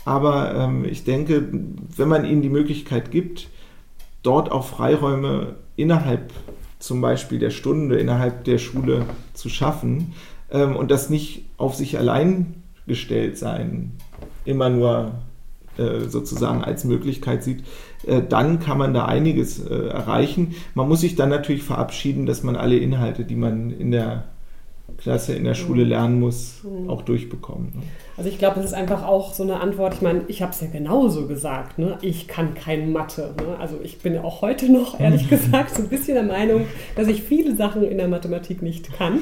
[0.06, 1.48] Aber ähm, ich denke,
[1.96, 3.48] wenn man ihnen die Möglichkeit gibt,
[4.22, 6.32] dort auch Freiräume innerhalb
[6.78, 9.04] zum Beispiel der Stunde, innerhalb der Schule
[9.34, 10.14] zu schaffen
[10.50, 12.54] ähm, und das nicht auf sich allein
[12.86, 13.92] gestellt sein,
[14.46, 15.12] immer nur
[16.08, 17.64] sozusagen als Möglichkeit sieht,
[18.06, 20.54] äh, dann kann man da einiges äh, erreichen.
[20.74, 24.29] Man muss sich dann natürlich verabschieden, dass man alle Inhalte, die man in der
[25.00, 25.90] Klasse in der Schule mhm.
[25.90, 26.90] lernen muss, mhm.
[26.90, 27.72] auch durchbekommen.
[27.74, 27.82] Ne?
[28.20, 29.94] Also ich glaube, das ist einfach auch so eine Antwort.
[29.94, 31.78] Ich meine, ich habe es ja genauso gesagt.
[31.78, 31.96] Ne?
[32.02, 33.34] Ich kann kein Mathe.
[33.38, 33.56] Ne?
[33.58, 37.08] Also ich bin ja auch heute noch, ehrlich gesagt, so ein bisschen der Meinung, dass
[37.08, 39.20] ich viele Sachen in der Mathematik nicht kann.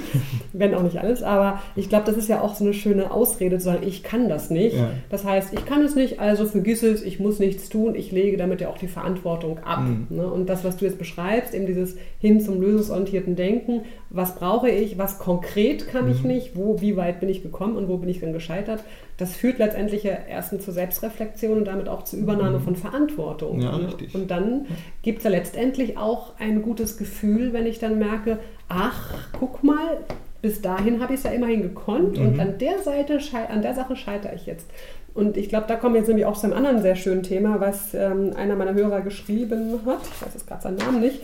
[0.53, 1.23] Wenn auch nicht alles.
[1.23, 4.29] Aber ich glaube, das ist ja auch so eine schöne Ausrede zu sagen, ich kann
[4.29, 4.77] das nicht.
[4.77, 4.91] Ja.
[5.11, 7.95] Das heißt, ich kann es nicht, also vergiss es, ich muss nichts tun.
[7.95, 9.83] Ich lege damit ja auch die Verantwortung ab.
[9.83, 10.07] Mhm.
[10.11, 10.27] Ne?
[10.27, 14.99] Und das, was du jetzt beschreibst, eben dieses hin zum lösungsorientierten Denken, was brauche ich,
[14.99, 16.29] was konkret kann ich mhm.
[16.29, 18.83] nicht, wo, wie weit bin ich gekommen und wo bin ich dann gescheitert,
[19.19, 22.63] das führt letztendlich ja erstens zur Selbstreflexion und damit auch zur Übernahme mhm.
[22.63, 23.61] von Verantwortung.
[23.61, 24.15] Ja, richtig.
[24.15, 24.67] Und dann
[25.03, 28.39] gibt es ja letztendlich auch ein gutes Gefühl, wenn ich dann merke,
[28.69, 29.99] ach, guck mal,
[30.41, 32.27] bis dahin habe ich es ja immerhin gekonnt mhm.
[32.27, 34.67] und an der Seite, an der Sache scheitere ich jetzt.
[35.15, 37.61] Und ich glaube, da kommen wir jetzt nämlich auch zu einem anderen sehr schönen Thema,
[37.61, 39.99] was ähm, einer meiner Hörer geschrieben hat.
[40.03, 41.23] Ich weiß jetzt gerade seinen Namen nicht.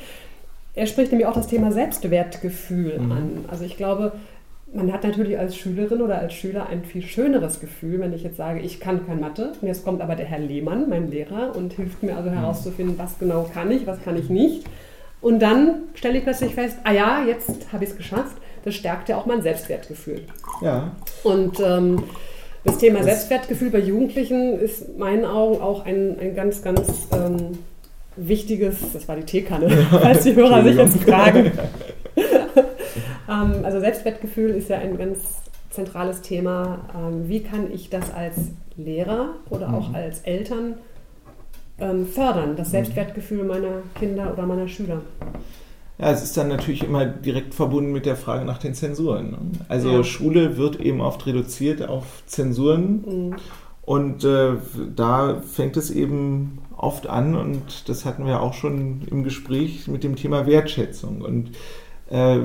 [0.74, 3.12] Er spricht nämlich auch das Thema Selbstwertgefühl mhm.
[3.12, 3.44] an.
[3.48, 4.12] Also ich glaube,
[4.74, 8.36] man hat natürlich als Schülerin oder als Schüler ein viel schöneres Gefühl, wenn ich jetzt
[8.36, 9.52] sage, ich kann kein Mathe.
[9.60, 13.18] Und jetzt kommt aber der Herr Lehmann, mein Lehrer, und hilft mir also herauszufinden, was
[13.18, 14.64] genau kann ich, was kann ich nicht.
[15.20, 18.36] Und dann stelle ich plötzlich fest, ah ja, jetzt habe ich es geschafft.
[18.64, 20.22] Das stärkt ja auch mein Selbstwertgefühl.
[20.60, 20.92] Ja.
[21.22, 22.02] Und ähm,
[22.64, 27.08] das Thema das Selbstwertgefühl bei Jugendlichen ist in meinen Augen auch ein, ein ganz, ganz
[27.12, 27.58] ähm,
[28.16, 31.52] wichtiges, das war die Teekanne, falls die Hörer sich jetzt fragen.
[33.28, 36.80] ähm, also Selbstwertgefühl ist ja ein ganz zentrales Thema.
[36.96, 38.36] Ähm, wie kann ich das als
[38.76, 39.94] Lehrer oder auch mhm.
[39.94, 40.74] als Eltern
[41.78, 42.72] ähm, fördern, das mhm.
[42.72, 45.02] Selbstwertgefühl meiner Kinder oder meiner Schüler?
[45.98, 49.30] Ja, es ist dann natürlich immer direkt verbunden mit der Frage nach den Zensuren.
[49.30, 49.38] Ne?
[49.68, 50.04] Also ja.
[50.04, 53.04] Schule wird eben oft reduziert auf Zensuren.
[53.06, 53.36] Mhm.
[53.82, 54.54] Und äh,
[54.96, 60.02] da fängt es eben oft an, und das hatten wir auch schon im Gespräch mit
[60.04, 61.20] dem Thema Wertschätzung.
[61.20, 61.50] Und
[62.10, 62.38] äh,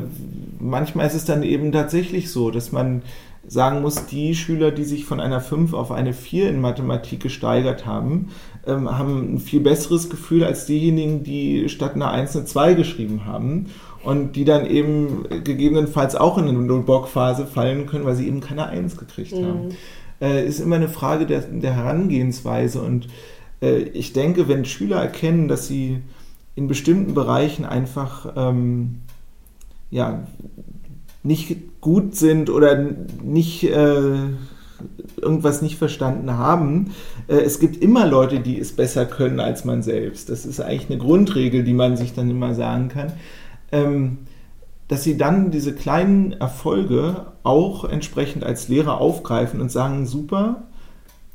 [0.59, 3.01] manchmal ist es dann eben tatsächlich so, dass man
[3.47, 7.85] sagen muss, die Schüler, die sich von einer 5 auf eine 4 in Mathematik gesteigert
[7.85, 8.29] haben,
[8.67, 13.25] ähm, haben ein viel besseres Gefühl als diejenigen, die statt einer 1 eine 2 geschrieben
[13.25, 13.67] haben
[14.03, 18.67] und die dann eben gegebenenfalls auch in eine Null-Bock-Phase fallen können, weil sie eben keine
[18.67, 19.45] 1 gekriegt mhm.
[19.45, 19.69] haben.
[20.21, 23.07] Äh, ist immer eine Frage der, der Herangehensweise und
[23.61, 26.01] äh, ich denke, wenn Schüler erkennen, dass sie
[26.55, 29.01] in bestimmten Bereichen einfach ähm,
[29.89, 30.27] ja,
[31.23, 32.85] nicht gut sind oder
[33.23, 34.29] nicht äh,
[35.21, 36.91] irgendwas nicht verstanden haben.
[37.27, 40.29] Äh, es gibt immer Leute, die es besser können als man selbst.
[40.29, 43.13] Das ist eigentlich eine Grundregel, die man sich dann immer sagen kann.
[43.71, 44.19] Ähm,
[44.87, 50.63] dass sie dann diese kleinen Erfolge auch entsprechend als Lehrer aufgreifen und sagen, super,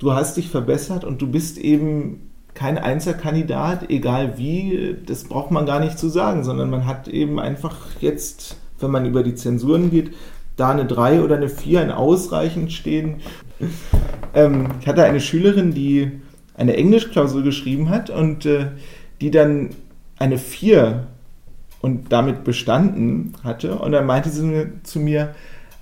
[0.01, 5.67] du hast dich verbessert und du bist eben kein Einzelkandidat, egal wie, das braucht man
[5.67, 9.91] gar nicht zu sagen, sondern man hat eben einfach jetzt, wenn man über die Zensuren
[9.91, 10.13] geht,
[10.57, 13.17] da eine 3 oder eine 4 ein ausreichend stehen.
[14.35, 16.13] Ähm, ich hatte eine Schülerin, die
[16.57, 18.67] eine Englischklausur geschrieben hat und äh,
[19.21, 19.71] die dann
[20.19, 21.07] eine 4
[21.81, 23.77] und damit bestanden hatte.
[23.77, 25.35] Und dann meinte sie zu mir,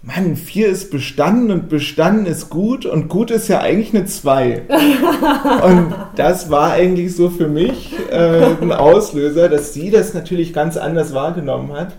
[0.04, 4.62] Mann, 4 ist bestanden und bestanden ist gut und gut ist ja eigentlich eine 2.
[5.64, 10.76] und das war eigentlich so für mich äh, ein Auslöser, dass sie das natürlich ganz
[10.76, 11.92] anders wahrgenommen hat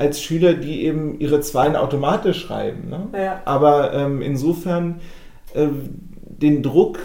[0.00, 2.88] als Schüler, die eben ihre Zweien automatisch schreiben.
[2.88, 3.08] Ne?
[3.12, 3.42] Ja.
[3.44, 5.00] Aber ähm, insofern
[5.52, 5.66] äh,
[6.24, 6.98] den Druck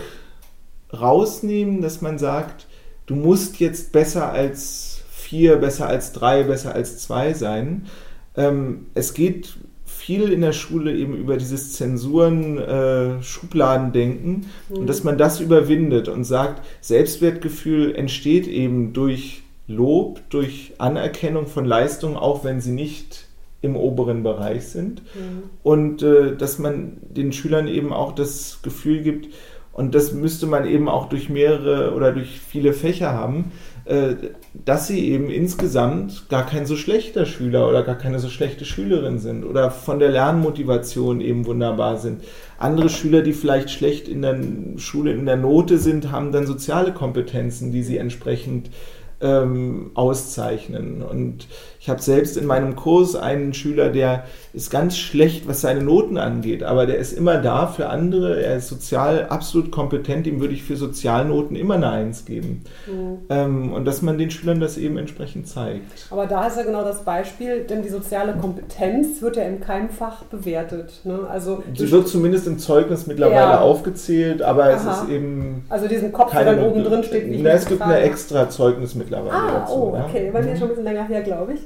[0.94, 2.68] rausnehmen, dass man sagt,
[3.06, 7.88] du musst jetzt besser als vier, besser als drei, besser als zwei sein.
[8.38, 9.56] Ähm, es geht
[10.06, 14.78] viel in der Schule eben über dieses Zensuren, äh, Schubladendenken mhm.
[14.78, 21.66] und dass man das überwindet und sagt, Selbstwertgefühl entsteht eben durch Lob, durch Anerkennung von
[21.66, 23.26] Leistungen, auch wenn sie nicht
[23.62, 25.02] im oberen Bereich sind.
[25.16, 25.44] Mhm.
[25.64, 29.34] Und äh, dass man den Schülern eben auch das Gefühl gibt,
[29.76, 33.52] und das müsste man eben auch durch mehrere oder durch viele Fächer haben,
[33.84, 34.16] äh,
[34.54, 39.20] dass sie eben insgesamt gar kein so schlechter Schüler oder gar keine so schlechte Schülerin
[39.20, 42.24] sind oder von der Lernmotivation eben wunderbar sind.
[42.58, 44.40] Andere Schüler, die vielleicht schlecht in der
[44.78, 48.70] Schule in der Note sind, haben dann soziale Kompetenzen, die sie entsprechend
[49.20, 51.02] ähm, auszeichnen.
[51.02, 51.48] Und
[51.86, 54.24] ich habe selbst in meinem Kurs einen Schüler, der
[54.54, 58.42] ist ganz schlecht, was seine Noten angeht, aber der ist immer da für andere.
[58.42, 62.64] Er ist sozial absolut kompetent, ihm würde ich für Sozialnoten immer eine Eins geben.
[62.88, 63.18] Mhm.
[63.30, 66.08] Ähm, und dass man den Schülern das eben entsprechend zeigt.
[66.10, 69.90] Aber da ist ja genau das Beispiel, denn die soziale Kompetenz wird ja in keinem
[69.90, 71.02] Fach bewertet.
[71.04, 71.20] Ne?
[71.30, 73.62] Also Sie wird zumindest im Zeugnis mittlerweile ja.
[73.62, 74.72] aufgezählt, aber Aha.
[74.72, 75.66] es ist eben.
[75.70, 78.96] Also diesen Kopf, der dann oben drin steht, wie ich Es gibt eine extra Zeugnis
[78.96, 79.34] mittlerweile.
[79.34, 80.32] Ah, dazu, oh, okay.
[80.34, 80.58] Bei mir mhm.
[80.58, 81.60] schon ein bisschen länger her, glaube ich.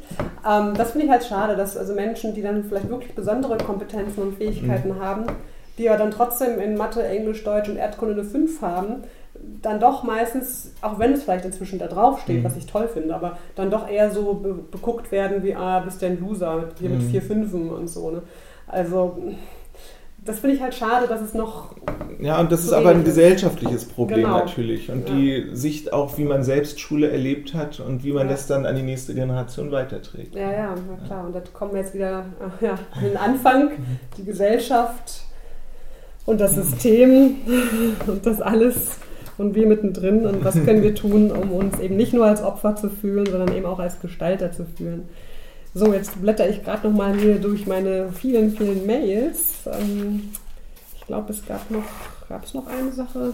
[0.47, 4.21] Ähm, das finde ich halt schade, dass also Menschen, die dann vielleicht wirklich besondere Kompetenzen
[4.21, 4.99] und Fähigkeiten mhm.
[4.99, 5.25] haben,
[5.77, 9.03] die ja dann trotzdem in Mathe, Englisch, Deutsch und Erdkunde eine 5 haben,
[9.61, 12.43] dann doch meistens, auch wenn es vielleicht inzwischen da drauf steht, mhm.
[12.43, 16.01] was ich toll finde, aber dann doch eher so be beguckt werden wie, ah, bist
[16.01, 17.09] du ein Loser, hier mit mhm.
[17.09, 18.11] vier Fünfen und so.
[18.11, 18.21] Ne?
[18.67, 19.17] Also
[20.29, 21.75] das finde ich halt schade, dass es noch.
[22.19, 24.39] Ja, und das ist aber ein gesellschaftliches Problem genau.
[24.39, 24.91] natürlich.
[24.91, 25.15] Und ja.
[25.15, 28.33] die Sicht auch, wie man selbst Schule erlebt hat und wie man ja.
[28.33, 30.35] das dann an die nächste Generation weiterträgt.
[30.35, 31.25] Ja, ja, na klar.
[31.25, 32.25] Und da kommen wir jetzt wieder
[32.61, 33.71] ja, an den Anfang.
[34.17, 35.21] Die Gesellschaft
[36.25, 37.37] und das System
[38.07, 38.99] und das alles
[39.39, 40.27] und wir mittendrin.
[40.27, 43.55] Und was können wir tun, um uns eben nicht nur als Opfer zu fühlen, sondern
[43.55, 45.09] eben auch als Gestalter zu fühlen.
[45.73, 49.53] So, jetzt blätter ich gerade noch mal hier durch meine vielen, vielen Mails.
[49.67, 50.29] Ähm,
[50.95, 51.83] ich glaube, es gab noch,
[52.27, 53.33] gab es noch eine Sache.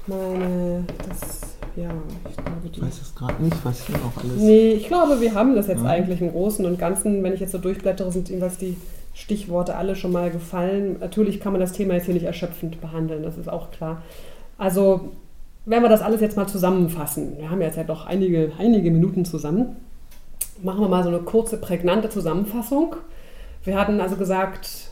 [0.00, 1.90] Ich meine, das, ja,
[2.28, 2.78] ich glaube, die.
[2.78, 4.36] Ich weiß es gerade nicht, was hier noch alles.
[4.36, 5.90] Nee, ich glaube, wir haben das jetzt ja.
[5.90, 7.22] eigentlich im Großen und Ganzen.
[7.22, 8.76] Wenn ich jetzt so durchblättere, sind jedenfalls die
[9.12, 10.96] Stichworte alle schon mal gefallen.
[11.00, 14.02] Natürlich kann man das Thema jetzt hier nicht erschöpfend behandeln, das ist auch klar.
[14.58, 15.12] Also,
[15.66, 19.24] wenn wir das alles jetzt mal zusammenfassen, wir haben jetzt ja doch einige, einige Minuten
[19.24, 19.76] zusammen,
[20.62, 22.96] machen wir mal so eine kurze, prägnante Zusammenfassung.
[23.64, 24.90] Wir hatten also gesagt,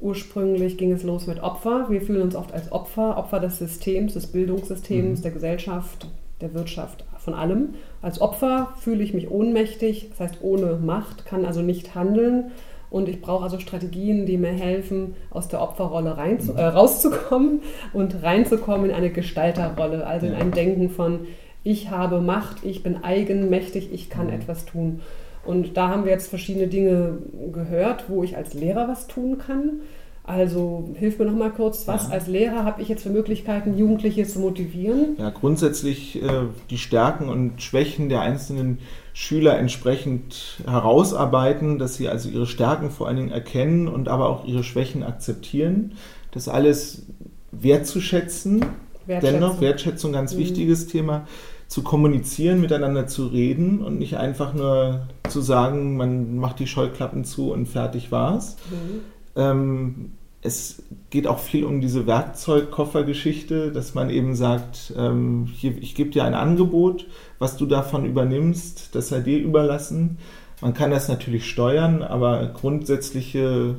[0.00, 1.86] ursprünglich ging es los mit Opfer.
[1.88, 5.22] Wir fühlen uns oft als Opfer, Opfer des Systems, des Bildungssystems, mhm.
[5.22, 6.08] der Gesellschaft,
[6.40, 7.74] der Wirtschaft, von allem.
[8.02, 12.52] Als Opfer fühle ich mich ohnmächtig, das heißt ohne Macht, kann also nicht handeln.
[12.88, 17.60] Und ich brauche also Strategien, die mir helfen, aus der Opferrolle rein zu, äh, rauszukommen
[17.92, 21.20] und reinzukommen in eine Gestalterrolle, also in ein Denken von,
[21.62, 24.34] ich habe Macht, ich bin eigenmächtig, ich kann mhm.
[24.34, 25.00] etwas tun.
[25.44, 27.18] Und da haben wir jetzt verschiedene Dinge
[27.52, 29.80] gehört, wo ich als Lehrer was tun kann.
[30.22, 32.10] Also hilf mir noch mal kurz, was ja.
[32.10, 35.16] als Lehrer habe ich jetzt für Möglichkeiten, Jugendliche zu motivieren?
[35.18, 36.28] Ja, grundsätzlich äh,
[36.68, 38.78] die Stärken und Schwächen der einzelnen
[39.12, 44.44] Schüler entsprechend herausarbeiten, dass sie also ihre Stärken vor allen Dingen erkennen und aber auch
[44.44, 45.94] ihre Schwächen akzeptieren.
[46.32, 47.06] Das alles
[47.50, 48.64] wertzuschätzen.
[49.06, 49.40] Wertschätzung.
[49.40, 50.38] Dennoch, Wertschätzung, ganz mhm.
[50.38, 51.26] wichtiges Thema
[51.70, 57.24] zu kommunizieren, miteinander zu reden und nicht einfach nur zu sagen, man macht die Scheuklappen
[57.24, 58.56] zu und fertig war's.
[58.70, 59.00] Mhm.
[59.36, 60.12] Ähm,
[60.42, 66.10] es geht auch viel um diese Werkzeugkoffergeschichte, dass man eben sagt, ähm, hier, ich gebe
[66.10, 67.06] dir ein Angebot,
[67.38, 70.18] was du davon übernimmst, das sei dir überlassen.
[70.60, 73.76] Man kann das natürlich steuern, aber grundsätzliche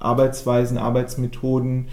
[0.00, 1.86] Arbeitsweisen, Arbeitsmethoden,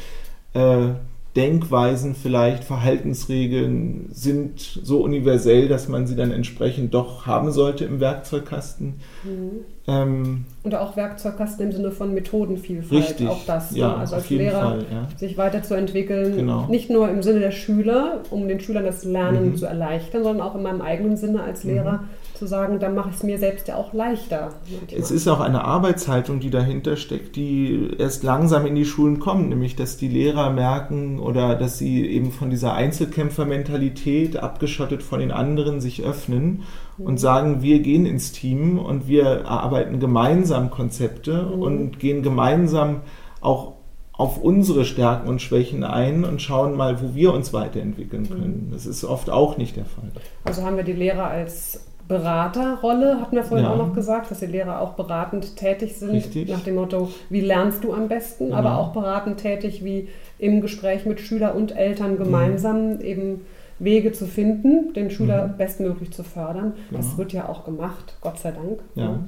[0.54, 0.94] äh,
[1.38, 8.00] Denkweisen vielleicht, Verhaltensregeln sind so universell, dass man sie dann entsprechend doch haben sollte im
[8.00, 8.96] Werkzeugkasten.
[9.24, 9.52] Mhm.
[9.88, 13.04] Ähm, und auch Werkzeugkasten im Sinne von Methodenvielfalt.
[13.04, 13.76] Richtig, auch das.
[13.76, 13.98] Ja, ne?
[13.98, 15.08] Also als Lehrer Fall, ja.
[15.16, 16.38] sich weiterzuentwickeln.
[16.38, 16.66] Genau.
[16.68, 19.56] Nicht nur im Sinne der Schüler, um den Schülern das Lernen mhm.
[19.58, 22.00] zu erleichtern, sondern auch in meinem eigenen Sinne als Lehrer.
[22.00, 24.50] Mhm zu sagen, dann mache ich es mir selbst ja auch leichter.
[24.70, 25.00] Manchmal.
[25.00, 29.50] Es ist auch eine Arbeitshaltung, die dahinter steckt, die erst langsam in die Schulen kommt,
[29.50, 35.32] nämlich dass die Lehrer merken oder dass sie eben von dieser Einzelkämpfermentalität abgeschottet von den
[35.32, 36.64] anderen sich öffnen
[36.98, 37.06] mhm.
[37.06, 41.62] und sagen, wir gehen ins Team und wir erarbeiten gemeinsam Konzepte mhm.
[41.62, 43.02] und gehen gemeinsam
[43.42, 43.74] auch
[44.14, 48.30] auf unsere Stärken und Schwächen ein und schauen mal, wo wir uns weiterentwickeln mhm.
[48.30, 48.70] können.
[48.72, 50.12] Das ist oft auch nicht der Fall.
[50.44, 53.74] Also haben wir die Lehrer als Beraterrolle, hatten wir vorhin ja.
[53.74, 56.50] auch noch gesagt, dass die Lehrer auch beratend tätig sind, Richtig.
[56.50, 58.56] nach dem Motto, wie lernst du am besten, ja.
[58.56, 60.08] aber auch beratend tätig, wie
[60.40, 63.02] im Gespräch mit Schüler und Eltern gemeinsam mhm.
[63.02, 63.42] eben
[63.80, 65.58] Wege zu finden, den Schüler mhm.
[65.58, 66.74] bestmöglich zu fördern.
[66.92, 66.98] Ja.
[66.98, 68.80] Das wird ja auch gemacht, Gott sei Dank.
[68.96, 69.20] Ja.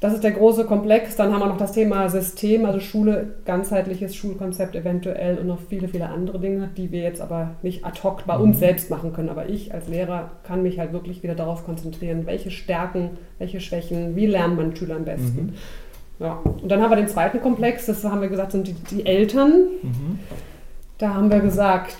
[0.00, 1.16] Das ist der große Komplex.
[1.16, 5.88] Dann haben wir noch das Thema System, also Schule, ganzheitliches Schulkonzept eventuell und noch viele,
[5.88, 8.60] viele andere Dinge, die wir jetzt aber nicht ad hoc bei uns mhm.
[8.60, 9.30] selbst machen können.
[9.30, 14.16] Aber ich als Lehrer kann mich halt wirklich wieder darauf konzentrieren, welche Stärken, welche Schwächen,
[14.16, 15.46] wie lernt man Schüler am besten.
[15.46, 15.54] Mhm.
[16.18, 16.40] Ja.
[16.44, 19.66] Und dann haben wir den zweiten Komplex, das haben wir gesagt, sind die, die Eltern.
[19.82, 20.18] Mhm.
[20.98, 21.96] Da haben wir gesagt,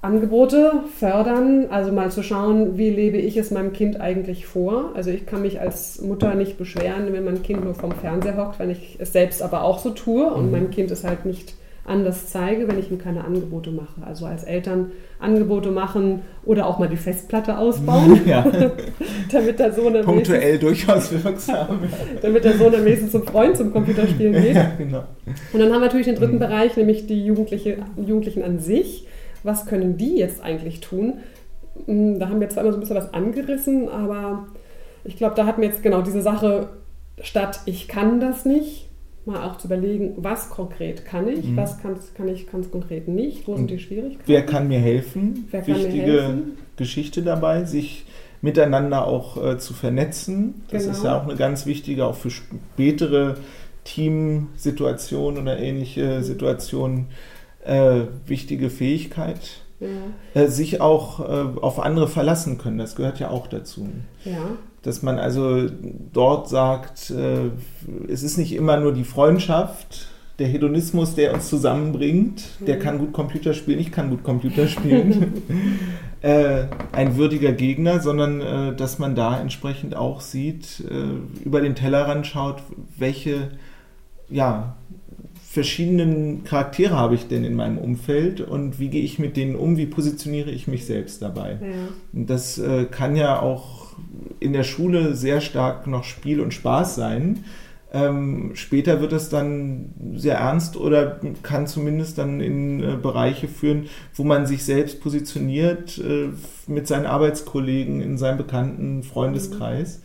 [0.00, 4.92] Angebote fördern, also mal zu schauen, wie lebe ich es meinem Kind eigentlich vor.
[4.94, 8.60] Also ich kann mich als Mutter nicht beschweren, wenn mein Kind nur vom Fernseher hockt,
[8.60, 10.52] wenn ich es selbst aber auch so tue und mhm.
[10.52, 14.06] meinem Kind es halt nicht anders zeige, wenn ich ihm keine Angebote mache.
[14.06, 18.46] Also als Eltern Angebote machen oder auch mal die Festplatte ausbauen, ja.
[19.32, 21.80] damit der Sohn punktuell durchaus wirksam,
[22.22, 24.54] damit der Sohn am nächsten zum Freund zum Computerspielen geht.
[24.54, 25.04] Ja, genau.
[25.52, 26.40] Und dann haben wir natürlich den dritten mhm.
[26.40, 29.07] Bereich, nämlich die Jugendliche, Jugendlichen an sich
[29.42, 31.14] was können die jetzt eigentlich tun?
[31.86, 34.46] Hm, da haben wir zwar immer so ein bisschen was angerissen, aber
[35.04, 36.68] ich glaube, da hat mir jetzt genau diese Sache
[37.20, 38.88] statt, ich kann das nicht,
[39.24, 41.56] mal auch zu überlegen, was konkret kann ich, mhm.
[41.56, 44.24] was kann, kann ich ganz konkret nicht, wo sind die Schwierigkeiten.
[44.26, 45.46] Wer kann mir helfen?
[45.50, 46.58] Wer kann Wichtige mir helfen?
[46.76, 48.06] Geschichte dabei, sich
[48.40, 50.62] miteinander auch äh, zu vernetzen.
[50.70, 50.96] Das genau.
[50.96, 53.36] ist ja auch eine ganz wichtige, auch für spätere
[53.84, 56.22] Teamsituationen oder ähnliche.
[56.22, 57.06] Situationen
[57.68, 59.62] äh, wichtige Fähigkeit.
[59.80, 60.42] Ja.
[60.42, 63.88] Äh, sich auch äh, auf andere verlassen können, das gehört ja auch dazu.
[64.24, 64.56] Ja.
[64.82, 65.68] Dass man also
[66.12, 67.50] dort sagt, äh,
[68.08, 70.08] es ist nicht immer nur die Freundschaft,
[70.38, 72.80] der Hedonismus, der uns zusammenbringt, der mhm.
[72.80, 75.42] kann gut Computer spielen, ich kann gut Computer spielen,
[76.22, 81.74] äh, ein würdiger Gegner, sondern äh, dass man da entsprechend auch sieht, äh, über den
[81.74, 82.62] Tellerrand schaut,
[82.96, 83.50] welche
[84.30, 84.76] ja,
[85.58, 89.76] verschiedenen Charaktere habe ich denn in meinem Umfeld und wie gehe ich mit denen um,
[89.76, 91.58] wie positioniere ich mich selbst dabei.
[91.60, 91.88] Ja.
[92.12, 93.96] Und das äh, kann ja auch
[94.38, 97.44] in der Schule sehr stark noch Spiel und Spaß sein.
[97.92, 103.86] Ähm, später wird es dann sehr ernst oder kann zumindest dann in äh, Bereiche führen,
[104.14, 106.28] wo man sich selbst positioniert äh,
[106.68, 110.02] mit seinen Arbeitskollegen in seinem bekannten Freundeskreis.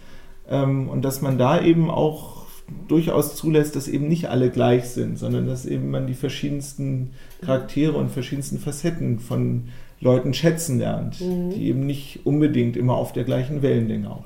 [0.50, 0.54] Mhm.
[0.56, 2.43] Ähm, und dass man da eben auch
[2.88, 7.12] durchaus zulässt, dass eben nicht alle gleich sind, sondern dass eben man die verschiedensten
[7.42, 11.52] Charaktere und verschiedensten Facetten von Leuten schätzen lernt, mhm.
[11.52, 14.26] die eben nicht unbedingt immer auf der gleichen Wellenlänge auch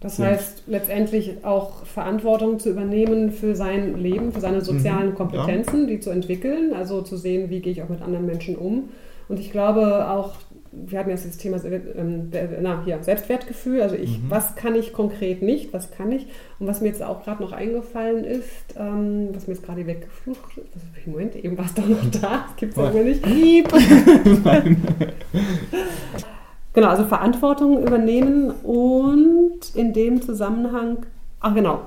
[0.00, 0.26] das sind.
[0.26, 5.86] heißt, letztendlich auch Verantwortung zu übernehmen für sein Leben, für seine sozialen mhm, Kompetenzen, ja.
[5.86, 8.90] die zu entwickeln, also zu sehen, wie gehe ich auch mit anderen Menschen um.
[9.28, 10.34] Und ich glaube auch,
[10.84, 14.30] wir hatten jetzt das Thema ähm, na, hier, Selbstwertgefühl, also ich, mhm.
[14.30, 16.26] was kann ich konkret nicht, was kann ich?
[16.58, 20.58] Und was mir jetzt auch gerade noch eingefallen ist, ähm, was mir jetzt gerade weggeflucht
[20.58, 23.24] ist, Moment, eben war es doch noch da, das gibt es aber nicht.
[26.72, 31.06] Genau, also Verantwortung übernehmen und in dem Zusammenhang,
[31.40, 31.86] ach genau,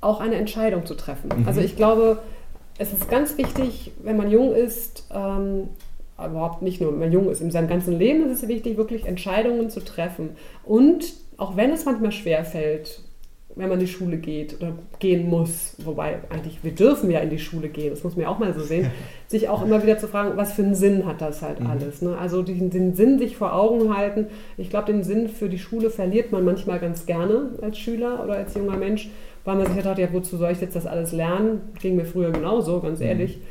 [0.00, 1.28] auch eine Entscheidung zu treffen.
[1.40, 1.46] Mhm.
[1.46, 2.22] Also ich glaube,
[2.78, 5.68] es ist ganz wichtig, wenn man jung ist, ähm,
[6.26, 9.06] überhaupt nicht nur, wenn man jung ist, in seinem ganzen Leben ist es wichtig, wirklich
[9.06, 10.30] Entscheidungen zu treffen.
[10.64, 13.02] Und auch wenn es manchmal schwer fällt,
[13.56, 17.30] wenn man in die Schule geht oder gehen muss, wobei eigentlich wir dürfen ja in
[17.30, 18.90] die Schule gehen, das muss man ja auch mal so sehen,
[19.26, 21.66] sich auch immer wieder zu fragen, was für einen Sinn hat das halt mhm.
[21.66, 22.00] alles.
[22.00, 22.16] Ne?
[22.16, 24.26] Also den, den Sinn sich vor Augen halten.
[24.56, 28.34] Ich glaube, den Sinn für die Schule verliert man manchmal ganz gerne als Schüler oder
[28.34, 29.10] als junger Mensch,
[29.44, 31.60] weil man sich ja dachte, ja wozu soll ich jetzt das alles lernen?
[31.80, 33.06] Ging mir früher genauso, ganz mhm.
[33.06, 33.38] ehrlich.
[33.38, 33.42] Mhm.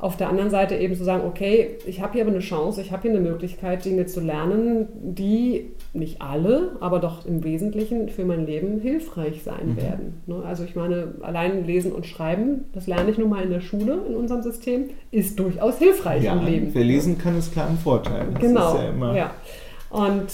[0.00, 2.90] Auf der anderen Seite eben zu sagen, okay, ich habe hier aber eine Chance, ich
[2.90, 8.24] habe hier eine Möglichkeit, Dinge zu lernen, die nicht alle, aber doch im Wesentlichen für
[8.24, 9.76] mein Leben hilfreich sein mhm.
[9.76, 10.22] werden.
[10.26, 10.42] Ne?
[10.46, 14.00] Also ich meine, allein lesen und schreiben, das lerne ich nun mal in der Schule,
[14.08, 16.70] in unserem System, ist durchaus hilfreich ja, im Leben.
[16.72, 18.28] Wer lesen kann, ist klar ein Vorteil.
[18.32, 18.78] Das genau.
[18.78, 19.30] Ja, ja.
[19.90, 20.28] Und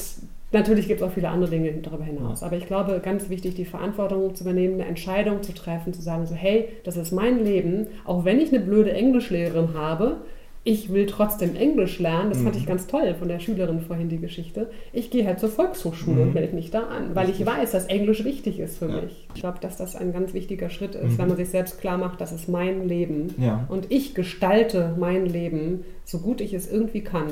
[0.53, 2.43] Natürlich gibt es auch viele andere Dinge darüber hinaus.
[2.43, 6.27] Aber ich glaube, ganz wichtig, die Verantwortung zu übernehmen, eine Entscheidung zu treffen, zu sagen,
[6.27, 10.19] so, hey, das ist mein Leben, auch wenn ich eine blöde Englischlehrerin habe,
[10.63, 12.31] ich will trotzdem Englisch lernen.
[12.31, 12.45] Das mhm.
[12.45, 14.69] fand ich ganz toll von der Schülerin vorhin, die Geschichte.
[14.93, 16.23] Ich gehe halt zur Volkshochschule mhm.
[16.23, 19.01] und melde mich da an, weil ich weiß, dass Englisch wichtig ist für ja.
[19.01, 19.29] mich.
[19.33, 21.19] Ich glaube, dass das ein ganz wichtiger Schritt ist, mhm.
[21.19, 23.33] wenn man sich selbst klar macht, das ist mein Leben.
[23.39, 23.65] Ja.
[23.69, 27.29] Und ich gestalte mein Leben, so gut ich es irgendwie kann.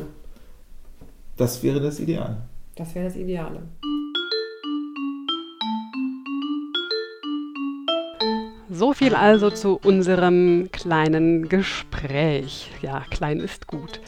[1.37, 2.37] Das wäre das Ideal.
[2.77, 3.63] Das wäre das Ideale.
[8.71, 12.73] So viel also zu unserem kleinen Gespräch.
[12.83, 14.01] Ja, klein ist gut.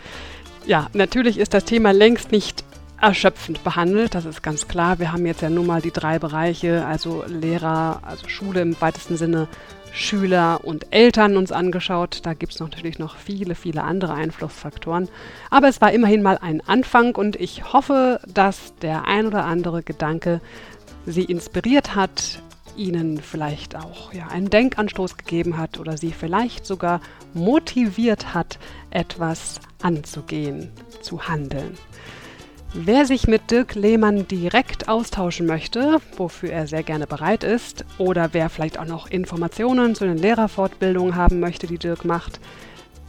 [0.66, 2.64] Ja, natürlich ist das Thema längst nicht
[3.00, 4.98] erschöpfend behandelt, das ist ganz klar.
[4.98, 9.16] Wir haben jetzt ja nun mal die drei Bereiche, also Lehrer, also Schule im weitesten
[9.16, 9.46] Sinne,
[9.96, 12.20] Schüler und Eltern uns angeschaut.
[12.24, 15.08] Da gibt es natürlich noch viele, viele andere Einflussfaktoren.
[15.50, 19.82] Aber es war immerhin mal ein Anfang und ich hoffe, dass der ein oder andere
[19.82, 20.40] Gedanke
[21.06, 22.40] Sie inspiriert hat,
[22.76, 27.00] Ihnen vielleicht auch ja, einen Denkanstoß gegeben hat oder Sie vielleicht sogar
[27.32, 28.58] motiviert hat,
[28.90, 30.70] etwas anzugehen,
[31.00, 31.78] zu handeln.
[32.74, 38.30] Wer sich mit Dirk Lehmann direkt austauschen möchte, wofür er sehr gerne bereit ist, oder
[38.32, 42.38] wer vielleicht auch noch Informationen zu den Lehrerfortbildungen haben möchte, die Dirk macht,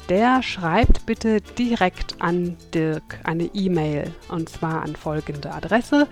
[0.10, 6.08] der schreibt bitte direkt an Dirk eine E-Mail und zwar an folgende Adresse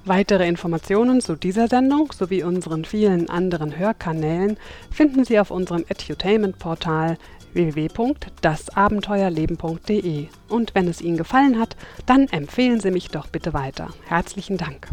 [0.04, 4.56] Weitere Informationen zu dieser Sendung sowie unseren vielen anderen Hörkanälen
[4.90, 7.18] finden Sie auf unserem Edutainment-Portal
[7.54, 10.26] www.dasabenteuerleben.de.
[10.48, 11.76] Und wenn es Ihnen gefallen hat,
[12.06, 13.88] dann empfehlen Sie mich doch bitte weiter.
[14.06, 14.88] Herzlichen Dank.